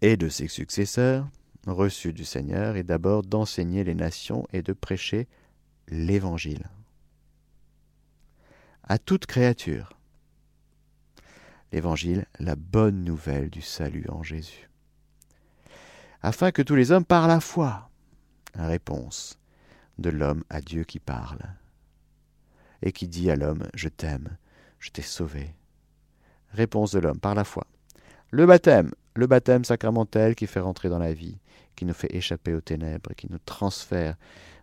et 0.00 0.16
de 0.16 0.28
ses 0.28 0.48
successeurs, 0.48 1.28
reçus 1.66 2.12
du 2.12 2.24
Seigneur, 2.24 2.76
est 2.76 2.82
d'abord 2.82 3.22
d'enseigner 3.22 3.84
les 3.84 3.94
nations 3.94 4.46
et 4.52 4.62
de 4.62 4.72
prêcher 4.72 5.28
l'Évangile 5.88 6.68
à 8.92 8.98
toute 8.98 9.24
créature. 9.24 9.98
L'Évangile, 11.72 12.26
la 12.38 12.56
bonne 12.56 13.04
nouvelle 13.04 13.48
du 13.48 13.62
salut 13.62 14.04
en 14.10 14.22
Jésus 14.22 14.68
afin 16.22 16.52
que 16.52 16.60
tous 16.60 16.74
les 16.74 16.92
hommes 16.92 17.06
parlent 17.06 17.28
la 17.28 17.40
foi. 17.40 17.88
Réponse 18.54 19.38
de 19.96 20.10
l'homme 20.10 20.44
à 20.50 20.60
Dieu 20.60 20.84
qui 20.84 20.98
parle, 20.98 21.40
et 22.82 22.92
qui 22.92 23.08
dit 23.08 23.30
à 23.30 23.36
l'homme 23.36 23.66
Je 23.72 23.88
t'aime, 23.88 24.36
je 24.78 24.90
t'ai 24.90 25.00
sauvé. 25.00 25.54
Réponse 26.52 26.92
de 26.92 26.98
l'homme 26.98 27.18
par 27.18 27.34
la 27.34 27.44
foi. 27.44 27.66
Le 28.30 28.44
baptême, 28.44 28.92
le 29.14 29.26
baptême 29.26 29.64
sacramentel 29.64 30.34
qui 30.34 30.46
fait 30.46 30.60
rentrer 30.60 30.90
dans 30.90 30.98
la 30.98 31.14
vie, 31.14 31.38
qui 31.76 31.86
nous 31.86 31.94
fait 31.94 32.14
échapper 32.14 32.52
aux 32.52 32.60
ténèbres, 32.60 33.14
qui 33.16 33.26
nous 33.30 33.38
transfère 33.38 34.16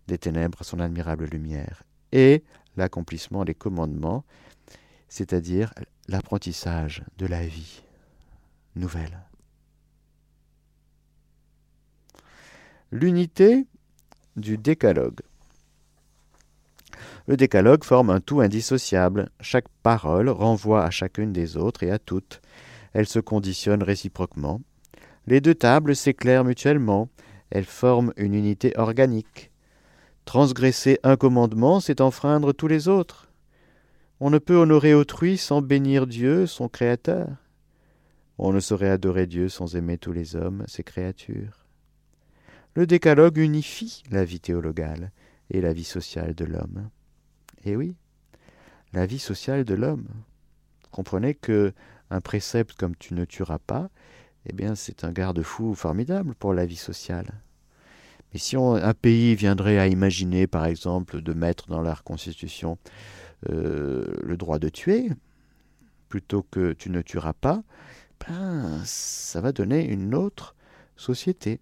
des 0.08 0.20
ténèbres 0.20 0.62
à 0.62 0.64
son 0.64 0.80
admirable 0.80 1.26
lumière, 1.26 1.82
et 2.12 2.44
l'accomplissement 2.80 3.46
des 3.46 3.54
commandements, 3.54 4.26
c'est-à-dire 5.08 5.74
l'apprentissage 6.08 7.04
de 7.18 7.28
la 7.28 7.46
vie 7.46 7.84
nouvelle. 8.76 9.20
l'unité 12.92 13.68
du 14.36 14.58
décalogue. 14.58 15.22
Le 17.28 17.38
décalogue 17.38 17.84
forme 17.84 18.10
un 18.10 18.20
tout 18.20 18.42
indissociable. 18.42 19.30
Chaque 19.40 19.70
parole 19.84 20.30
renvoie 20.30 20.84
à 20.84 20.90
chacune 20.90 21.32
des 21.32 21.58
autres 21.58 21.84
et 21.84 21.92
à 21.92 22.00
toutes. 22.00 22.42
Elle 22.94 23.08
se 23.08 23.20
conditionne 23.20 23.84
réciproquement. 23.84 24.62
Les 25.28 25.42
deux 25.42 25.54
tables 25.54 25.96
s'éclairent 25.96 26.44
mutuellement, 26.44 27.10
elles 27.52 27.66
forment 27.66 28.14
une 28.18 28.34
unité 28.34 28.74
organique. 28.78 29.49
Transgresser 30.30 31.00
un 31.02 31.18
commandement, 31.18 31.80
c'est 31.80 32.02
enfreindre 32.02 32.54
tous 32.54 32.68
les 32.68 32.88
autres. 32.88 33.32
On 34.20 34.30
ne 34.30 34.38
peut 34.38 34.58
honorer 34.58 34.94
autrui 34.94 35.40
sans 35.40 35.64
bénir 35.64 36.06
Dieu, 36.06 36.46
son 36.46 36.70
Créateur. 36.70 37.30
On 38.38 38.54
ne 38.54 38.60
saurait 38.60 38.92
adorer 38.92 39.26
Dieu 39.26 39.50
sans 39.50 39.76
aimer 39.76 39.98
tous 39.98 40.12
les 40.12 40.36
hommes, 40.36 40.66
ses 40.68 40.84
créatures. 40.84 41.66
Le 42.76 42.86
décalogue 42.86 43.38
unifie 43.38 44.04
la 44.12 44.24
vie 44.24 44.40
théologale 44.40 45.12
et 45.50 45.62
la 45.62 45.74
vie 45.74 45.84
sociale 45.84 46.36
de 46.36 46.46
l'homme. 46.46 46.92
Et 47.66 47.76
oui, 47.76 47.96
la 48.94 49.08
vie 49.08 49.18
sociale 49.18 49.64
de 49.64 49.74
l'homme. 49.74 50.10
Comprenez 50.92 51.34
que 51.34 51.74
un 52.12 52.22
précepte 52.22 52.78
comme 52.78 52.96
tu 52.96 53.16
ne 53.16 53.26
tueras 53.26 53.58
pas, 53.58 53.90
eh 54.46 54.54
bien 54.54 54.76
c'est 54.76 55.04
un 55.04 55.12
garde-fou 55.12 55.74
formidable 55.74 56.36
pour 56.36 56.54
la 56.54 56.68
vie 56.68 56.76
sociale. 56.76 57.42
Mais 58.34 58.40
si 58.40 58.56
un 58.56 58.94
pays 58.94 59.36
viendrait 59.36 59.80
à 59.80 59.88
imaginer, 59.88 60.48
par 60.48 60.66
exemple, 60.66 61.22
de 61.22 61.34
mettre 61.34 61.68
dans 61.68 61.82
leur 61.82 62.04
constitution 62.04 62.78
euh, 63.50 64.06
le 64.22 64.38
droit 64.38 64.60
de 64.60 64.70
tuer, 64.70 65.10
plutôt 66.10 66.44
que 66.44 66.74
tu 66.74 66.90
ne 66.90 67.02
tueras 67.02 67.34
pas, 67.34 67.64
ben, 68.28 68.82
ça 68.86 69.42
va 69.42 69.52
donner 69.52 69.86
une 69.86 70.14
autre 70.14 70.56
société. 70.96 71.60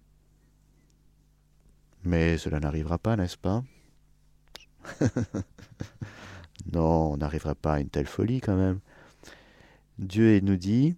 Mais 2.04 2.38
cela 2.38 2.60
n'arrivera 2.60 2.98
pas, 2.98 3.16
n'est-ce 3.16 3.38
pas? 3.38 3.62
Non, 6.72 7.12
on 7.12 7.16
n'arrivera 7.16 7.54
pas 7.54 7.74
à 7.74 7.80
une 7.80 7.88
telle 7.88 8.06
folie 8.06 8.40
quand 8.40 8.56
même. 8.56 8.80
Dieu 9.98 10.38
nous 10.40 10.56
dit, 10.56 10.96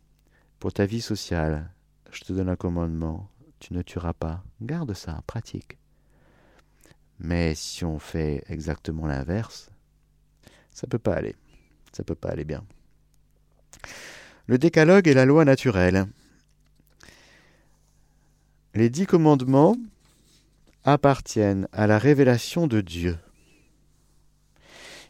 pour 0.59 0.73
ta 0.73 0.85
vie 0.87 1.01
sociale, 1.01 1.71
je 2.11 2.23
te 2.23 2.33
donne 2.33 2.49
un 2.49 2.57
commandement, 2.57 3.29
tu 3.61 3.75
ne 3.75 3.83
tueras 3.83 4.15
pas. 4.15 4.43
Garde 4.61 4.95
ça, 4.95 5.23
pratique. 5.27 5.79
Mais 7.19 7.55
si 7.55 7.85
on 7.85 7.99
fait 7.99 8.43
exactement 8.49 9.07
l'inverse, 9.07 9.71
ça 10.71 10.87
ne 10.87 10.91
peut 10.91 10.99
pas 10.99 11.15
aller. 11.15 11.37
Ça 11.93 12.03
ne 12.03 12.07
peut 12.07 12.15
pas 12.15 12.31
aller 12.31 12.45
bien. 12.45 12.65
Le 14.47 14.59
décalogue 14.59 15.07
est 15.07 15.15
la 15.15 15.27
loi 15.27 15.45
naturelle. 15.45 16.07
Les 18.75 18.89
dix 18.89 19.07
commandements 19.07 19.77
appartiennent 20.85 21.69
à 21.73 21.87
la 21.87 21.99
révélation 21.99 22.67
de 22.67 22.81
Dieu. 22.81 23.19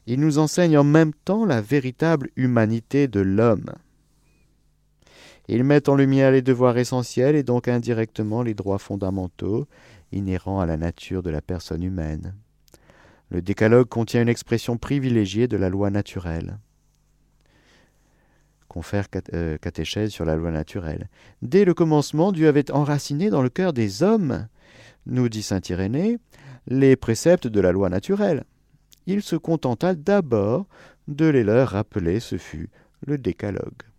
Ils 0.07 0.19
nous 0.19 0.39
enseignent 0.39 0.79
en 0.79 0.85
même 0.85 1.15
temps 1.15 1.45
la 1.45 1.61
véritable 1.61 2.31
humanité 2.35 3.07
de 3.07 3.21
l'homme. 3.21 3.73
Ils 5.53 5.65
mettent 5.65 5.89
en 5.89 5.97
lumière 5.97 6.31
les 6.31 6.43
devoirs 6.43 6.79
essentiels 6.79 7.35
et 7.35 7.43
donc 7.43 7.67
indirectement 7.67 8.45
les 8.45 8.55
droits 8.55 8.79
fondamentaux 8.79 9.67
inhérents 10.13 10.61
à 10.61 10.67
la 10.67 10.77
nature 10.77 11.25
de 11.25 11.31
la 11.31 11.43
personne 11.43 11.83
humaine. 11.83 12.37
Le 13.31 13.43
décalogue 13.43 13.89
contient 13.89 14.23
une 14.23 14.29
expression 14.29 14.79
privilégiée 14.79 15.49
de 15.49 15.57
la 15.57 15.69
loi 15.69 15.91
naturelle. 15.91 16.61
Confère 18.69 19.09
euh, 19.35 19.59
catéchèse 19.59 20.11
sur 20.11 20.25
la 20.25 20.37
loi 20.37 20.53
naturelle. 20.53 21.09
Dès 21.43 21.65
le 21.65 21.75
commencement, 21.75 22.31
Dieu 22.31 22.47
avait 22.47 22.71
enraciné 22.71 23.29
dans 23.29 23.43
le 23.43 23.49
cœur 23.49 23.73
des 23.73 24.05
hommes, 24.05 24.47
nous 25.07 25.29
dit 25.29 25.43
saint 25.43 25.61
Irénée, 25.69 26.19
les 26.69 26.95
préceptes 26.95 27.49
de 27.49 27.61
la 27.61 27.73
loi 27.73 27.89
naturelle. 27.89 28.45
Il 29.07 29.21
se 29.21 29.35
contenta 29.35 29.97
d'abord 29.97 30.69
de 31.09 31.27
les 31.27 31.43
leur 31.43 31.71
rappeler, 31.71 32.21
ce 32.21 32.39
fut 32.39 32.71
le 33.05 33.19
décalogue. 33.19 33.90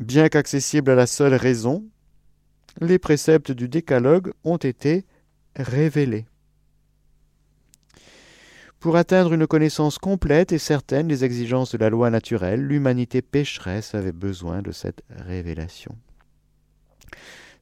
Bien 0.00 0.30
qu'accessibles 0.30 0.92
à 0.92 0.94
la 0.94 1.06
seule 1.06 1.34
raison, 1.34 1.84
les 2.80 2.98
préceptes 2.98 3.52
du 3.52 3.68
décalogue 3.68 4.32
ont 4.44 4.56
été 4.56 5.04
révélés. 5.56 6.24
Pour 8.78 8.96
atteindre 8.96 9.34
une 9.34 9.46
connaissance 9.46 9.98
complète 9.98 10.52
et 10.52 10.58
certaine 10.58 11.06
des 11.06 11.22
exigences 11.22 11.72
de 11.72 11.76
la 11.76 11.90
loi 11.90 12.08
naturelle, 12.08 12.66
l'humanité 12.66 13.20
pécheresse 13.20 13.94
avait 13.94 14.10
besoin 14.10 14.62
de 14.62 14.72
cette 14.72 15.02
révélation. 15.10 15.94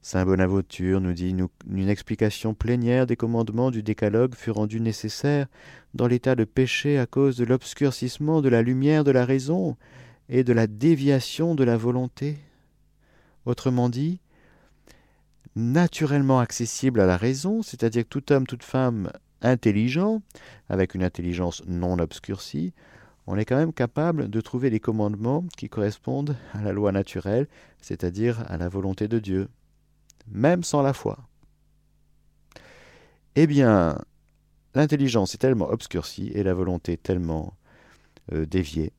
Saint 0.01 0.23
Bonaventure 0.23 1.01
nous 1.01 1.11
dit 1.11 1.35
une 1.69 1.89
explication 1.89 2.53
plénière 2.53 3.05
des 3.05 3.17
commandements 3.17 3.69
du 3.69 3.83
décalogue 3.83 4.33
fut 4.33 4.51
rendue 4.51 4.79
nécessaire 4.79 5.47
dans 5.93 6.07
l'état 6.07 6.35
de 6.35 6.45
péché 6.45 6.99
à 6.99 7.05
cause 7.05 7.35
de 7.35 7.43
l'obscurcissement 7.43 8.41
de 8.41 8.47
la 8.47 8.61
lumière 8.61 9.03
de 9.03 9.11
la 9.11 9.25
raison 9.25 9.75
et 10.29 10.43
de 10.43 10.53
la 10.53 10.67
déviation 10.67 11.55
de 11.55 11.63
la 11.63 11.75
volonté. 11.75 12.37
Autrement 13.45 13.89
dit, 13.89 14.21
naturellement 15.55 16.39
accessible 16.39 16.99
à 16.99 17.05
la 17.05 17.17
raison, 17.17 17.63
c'est-à-dire 17.63 18.03
que 18.03 18.09
tout 18.09 18.31
homme, 18.31 18.45
toute 18.45 18.63
femme 18.63 19.11
intelligent, 19.41 20.21
avec 20.69 20.93
une 20.93 21.03
intelligence 21.03 21.63
non 21.65 21.97
obscurcie, 21.99 22.73
on 23.25 23.37
est 23.37 23.45
quand 23.45 23.57
même 23.57 23.73
capable 23.73 24.29
de 24.29 24.41
trouver 24.41 24.69
des 24.69 24.79
commandements 24.79 25.45
qui 25.57 25.69
correspondent 25.69 26.35
à 26.53 26.61
la 26.61 26.71
loi 26.71 26.91
naturelle, 26.91 27.47
c'est-à-dire 27.81 28.43
à 28.47 28.57
la 28.57 28.69
volonté 28.69 29.07
de 29.07 29.19
Dieu, 29.19 29.49
même 30.27 30.63
sans 30.63 30.81
la 30.81 30.93
foi. 30.93 31.17
Eh 33.35 33.47
bien, 33.47 33.97
l'intelligence 34.75 35.35
est 35.35 35.37
tellement 35.37 35.69
obscurcie 35.69 36.31
et 36.33 36.43
la 36.43 36.53
volonté 36.53 36.97
tellement 36.97 37.53
euh, 38.33 38.45
déviée 38.45 38.93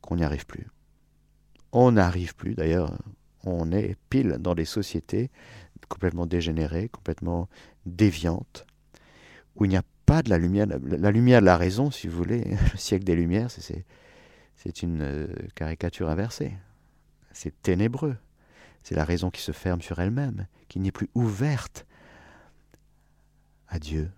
qu'on 0.00 0.16
n'y 0.16 0.24
arrive 0.24 0.46
plus. 0.46 0.66
On 1.72 1.92
n'arrive 1.92 2.34
plus, 2.34 2.54
d'ailleurs, 2.54 2.96
on 3.44 3.72
est 3.72 3.96
pile 4.08 4.36
dans 4.40 4.54
des 4.54 4.64
sociétés 4.64 5.30
complètement 5.88 6.26
dégénérées, 6.26 6.88
complètement 6.88 7.48
déviantes, 7.86 8.66
où 9.56 9.64
il 9.64 9.68
n'y 9.68 9.76
a 9.76 9.82
pas 10.06 10.22
de 10.22 10.30
la 10.30 10.38
lumière, 10.38 10.66
la 10.82 11.10
lumière 11.10 11.40
de 11.40 11.46
la 11.46 11.56
raison, 11.56 11.90
si 11.90 12.08
vous 12.08 12.16
voulez, 12.16 12.44
le 12.72 12.78
siècle 12.78 13.04
des 13.04 13.14
Lumières, 13.14 13.50
c'est 13.50 14.82
une 14.82 15.02
euh, 15.02 15.26
caricature 15.54 16.08
inversée. 16.08 16.52
C'est 17.32 17.62
ténébreux. 17.62 18.16
C'est 18.82 18.94
la 18.94 19.04
raison 19.04 19.30
qui 19.30 19.42
se 19.42 19.52
ferme 19.52 19.82
sur 19.82 19.98
elle-même, 20.00 20.46
qui 20.68 20.80
n'est 20.80 20.92
plus 20.92 21.10
ouverte 21.14 21.86
à 23.68 23.78
Dieu. 23.78 24.10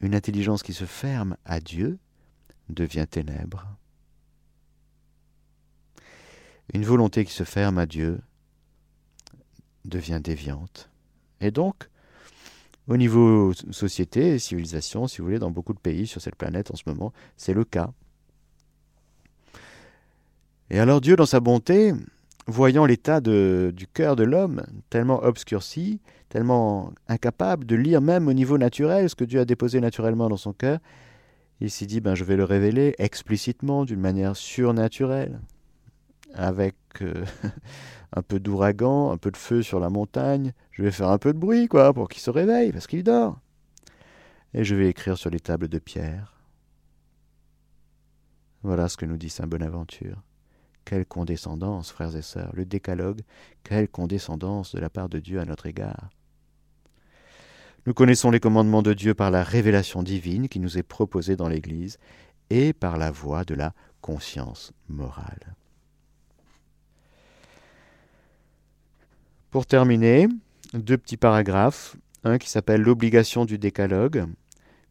Une 0.00 0.14
intelligence 0.14 0.62
qui 0.62 0.72
se 0.72 0.84
ferme 0.84 1.36
à 1.44 1.60
Dieu 1.60 1.98
devient 2.68 3.06
ténèbre. 3.10 3.66
Une 6.72 6.84
volonté 6.84 7.24
qui 7.24 7.32
se 7.32 7.44
ferme 7.44 7.78
à 7.78 7.86
Dieu 7.86 8.20
devient 9.84 10.20
déviante. 10.22 10.90
Et 11.40 11.50
donc, 11.50 11.88
au 12.86 12.96
niveau 12.96 13.52
société 13.70 14.34
et 14.34 14.38
civilisation, 14.38 15.06
si 15.06 15.18
vous 15.18 15.24
voulez, 15.24 15.38
dans 15.38 15.50
beaucoup 15.50 15.74
de 15.74 15.78
pays 15.78 16.06
sur 16.06 16.20
cette 16.20 16.36
planète 16.36 16.70
en 16.70 16.76
ce 16.76 16.82
moment, 16.86 17.12
c'est 17.36 17.54
le 17.54 17.64
cas. 17.64 17.90
Et 20.70 20.78
alors 20.78 21.00
Dieu, 21.00 21.16
dans 21.16 21.26
sa 21.26 21.40
bonté, 21.40 21.92
voyant 22.46 22.86
l'état 22.86 23.20
du 23.20 23.86
cœur 23.92 24.14
de 24.14 24.22
l'homme, 24.22 24.62
tellement 24.90 25.22
obscurci, 25.24 26.00
tellement 26.28 26.92
incapable 27.08 27.66
de 27.66 27.74
lire 27.74 28.00
même 28.00 28.28
au 28.28 28.32
niveau 28.32 28.58
naturel 28.58 29.10
ce 29.10 29.16
que 29.16 29.24
Dieu 29.24 29.40
a 29.40 29.44
déposé 29.44 29.80
naturellement 29.80 30.28
dans 30.28 30.36
son 30.36 30.52
cœur, 30.52 30.78
il 31.60 31.70
s'est 31.70 31.86
dit, 31.86 32.00
ben, 32.00 32.14
je 32.14 32.24
vais 32.24 32.36
le 32.36 32.44
révéler 32.44 32.94
explicitement, 32.98 33.84
d'une 33.84 34.00
manière 34.00 34.36
surnaturelle 34.36 35.40
avec 36.34 36.76
euh, 37.02 37.24
un 38.12 38.22
peu 38.22 38.40
d'ouragan, 38.40 39.10
un 39.10 39.16
peu 39.16 39.30
de 39.30 39.36
feu 39.36 39.62
sur 39.62 39.80
la 39.80 39.90
montagne. 39.90 40.52
Je 40.72 40.82
vais 40.82 40.90
faire 40.90 41.08
un 41.08 41.18
peu 41.18 41.32
de 41.32 41.38
bruit, 41.38 41.68
quoi, 41.68 41.92
pour 41.92 42.08
qu'il 42.08 42.22
se 42.22 42.30
réveille, 42.30 42.72
parce 42.72 42.86
qu'il 42.86 43.04
dort. 43.04 43.38
Et 44.54 44.64
je 44.64 44.74
vais 44.74 44.88
écrire 44.88 45.16
sur 45.16 45.30
les 45.30 45.40
tables 45.40 45.68
de 45.68 45.78
pierre. 45.78 46.34
Voilà 48.62 48.88
ce 48.88 48.96
que 48.96 49.06
nous 49.06 49.16
dit 49.16 49.30
Saint 49.30 49.46
Bonaventure. 49.46 50.22
Quelle 50.84 51.06
condescendance, 51.06 51.92
frères 51.92 52.16
et 52.16 52.22
sœurs, 52.22 52.50
le 52.54 52.64
décalogue, 52.64 53.20
quelle 53.62 53.88
condescendance 53.88 54.74
de 54.74 54.80
la 54.80 54.90
part 54.90 55.08
de 55.08 55.18
Dieu 55.18 55.40
à 55.40 55.44
notre 55.44 55.66
égard. 55.66 56.10
Nous 57.86 57.94
connaissons 57.94 58.30
les 58.30 58.40
commandements 58.40 58.82
de 58.82 58.92
Dieu 58.92 59.14
par 59.14 59.30
la 59.30 59.42
révélation 59.42 60.02
divine 60.02 60.48
qui 60.48 60.60
nous 60.60 60.76
est 60.76 60.82
proposée 60.82 61.36
dans 61.36 61.48
l'Église 61.48 61.98
et 62.50 62.72
par 62.72 62.98
la 62.98 63.10
voie 63.10 63.44
de 63.44 63.54
la 63.54 63.72
conscience 64.00 64.72
morale. 64.88 65.56
Pour 69.50 69.66
terminer, 69.66 70.28
deux 70.74 70.96
petits 70.96 71.16
paragraphes. 71.16 71.96
Un 72.22 72.38
qui 72.38 72.48
s'appelle 72.48 72.82
L'obligation 72.82 73.44
du 73.44 73.58
décalogue. 73.58 74.26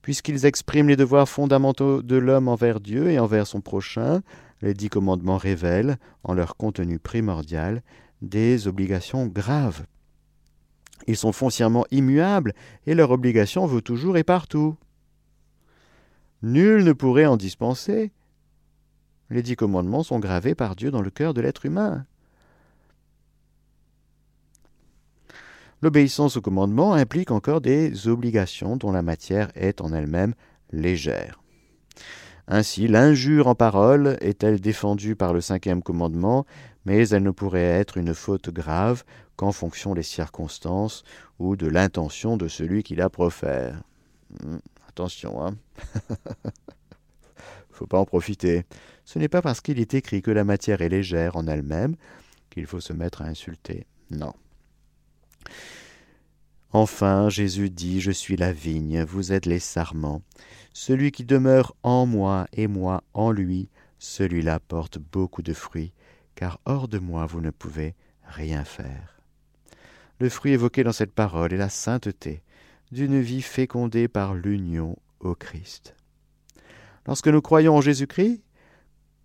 Puisqu'ils 0.02 0.46
expriment 0.46 0.90
les 0.90 0.98
devoirs 0.98 1.30
fondamentaux 1.30 2.02
de 2.02 2.18
l'homme 2.18 2.50
envers 2.50 2.82
Dieu 2.82 3.10
et 3.10 3.20
envers 3.20 3.48
son 3.48 3.62
prochain, 3.62 4.22
les 4.62 4.74
dix 4.74 4.90
commandements 4.90 5.38
révèlent, 5.38 5.98
en 6.24 6.34
leur 6.34 6.58
contenu 6.58 7.00
primordial, 7.00 7.84
des 8.22 8.68
obligations 8.68 9.28
graves. 9.28 9.86
Ils 11.08 11.16
sont 11.16 11.32
foncièrement 11.32 11.86
immuables 11.92 12.54
et 12.86 12.96
leur 12.96 13.12
obligation 13.12 13.66
vaut 13.66 13.82
toujours 13.82 14.18
et 14.18 14.26
partout. 14.26 14.76
Nul 16.42 16.84
ne 16.84 16.92
pourrait 16.92 17.28
en 17.28 17.38
dispenser. 17.38 18.12
Les 19.30 19.42
dix 19.42 19.56
commandements 19.56 20.04
sont 20.04 20.20
gravés 20.20 20.56
par 20.56 20.76
Dieu 20.76 20.92
dans 20.92 21.02
le 21.02 21.12
cœur 21.12 21.34
de 21.34 21.40
l'être 21.40 21.66
humain. 21.66 22.06
L'obéissance 25.82 26.36
au 26.36 26.42
commandement 26.42 26.94
implique 26.94 27.32
encore 27.32 27.62
des 27.62 28.08
obligations 28.08 28.76
dont 28.76 28.92
la 28.92 29.02
matière 29.02 29.50
est 29.56 29.82
en 29.82 29.94
elle-même 29.94 30.34
légère. 30.72 31.42
Ainsi, 32.48 32.88
l'injure 32.88 33.48
en 33.48 33.56
parole 33.56 34.18
est-elle 34.22 34.60
défendue 34.60 35.16
par 35.16 35.34
le 35.34 35.40
cinquième 35.40 35.84
commandement, 35.84 36.46
mais 36.86 37.08
elle 37.10 37.24
ne 37.24 37.32
pourrait 37.32 37.62
être 37.62 37.98
une 37.98 38.14
faute 38.14 38.50
grave 38.50 39.04
qu'en 39.36 39.52
fonction 39.52 39.94
des 39.94 40.04
circonstances 40.04 41.04
ou 41.38 41.56
de 41.56 41.68
l'intention 41.68 42.36
de 42.36 42.48
celui 42.48 42.84
qui 42.84 42.96
la 42.96 43.10
profère. 43.10 43.84
Hum, 44.44 44.60
attention, 44.88 45.46
hein. 45.46 45.56
faut 47.72 47.88
pas 47.88 48.00
en 48.00 48.06
profiter. 48.06 48.66
Ce 49.06 49.18
n'est 49.18 49.30
pas 49.30 49.42
parce 49.42 49.62
qu'il 49.62 49.80
est 49.80 49.94
écrit 49.94 50.22
que 50.22 50.32
la 50.32 50.44
matière 50.44 50.82
est 50.82 50.90
légère 50.90 51.38
en 51.38 51.48
elle-même 51.48 51.96
qu'il 52.50 52.66
faut 52.66 52.82
se 52.82 52.92
mettre 52.92 53.22
à 53.22 53.26
insulter. 53.26 53.86
Non. 54.12 54.34
Enfin, 56.72 57.30
Jésus 57.30 57.70
dit, 57.70 58.00
Je 58.00 58.12
suis 58.12 58.38
la 58.38 58.54
vigne, 58.54 59.04
vous 59.04 59.32
êtes 59.32 59.46
les 59.46 59.60
sarments. 59.60 60.22
Celui 60.72 61.12
qui 61.12 61.26
demeure 61.26 61.76
en 61.84 62.06
moi 62.06 62.48
et 62.54 62.68
moi 62.68 63.04
en 63.14 63.32
lui, 63.32 63.70
celui-là 63.98 64.60
porte 64.60 65.00
beaucoup 65.00 65.42
de 65.42 65.54
fruits, 65.54 65.94
car 66.36 66.60
hors 66.66 66.88
de 66.88 67.00
moi 67.00 67.26
vous 67.26 67.42
ne 67.42 67.50
pouvez 67.50 67.96
rien 68.24 68.64
faire. 68.64 69.20
Le 70.20 70.30
fruit 70.30 70.52
évoqué 70.52 70.84
dans 70.84 70.92
cette 70.92 71.14
parole 71.14 71.54
est 71.54 71.58
la 71.58 71.70
sainteté 71.70 72.44
d'une 72.92 73.20
vie 73.20 73.42
fécondée 73.42 74.08
par 74.08 74.34
l'union 74.34 74.98
au 75.20 75.36
Christ. 75.36 75.96
Lorsque 77.08 77.28
nous 77.28 77.42
croyons 77.42 77.78
en 77.78 77.82
Jésus-Christ, 77.82 78.44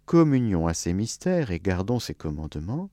communions 0.06 0.66
à 0.66 0.74
ses 0.74 0.92
mystères 0.92 1.50
et 1.50 1.60
gardons 1.60 1.98
ses 1.98 2.14
commandements, 2.14 2.90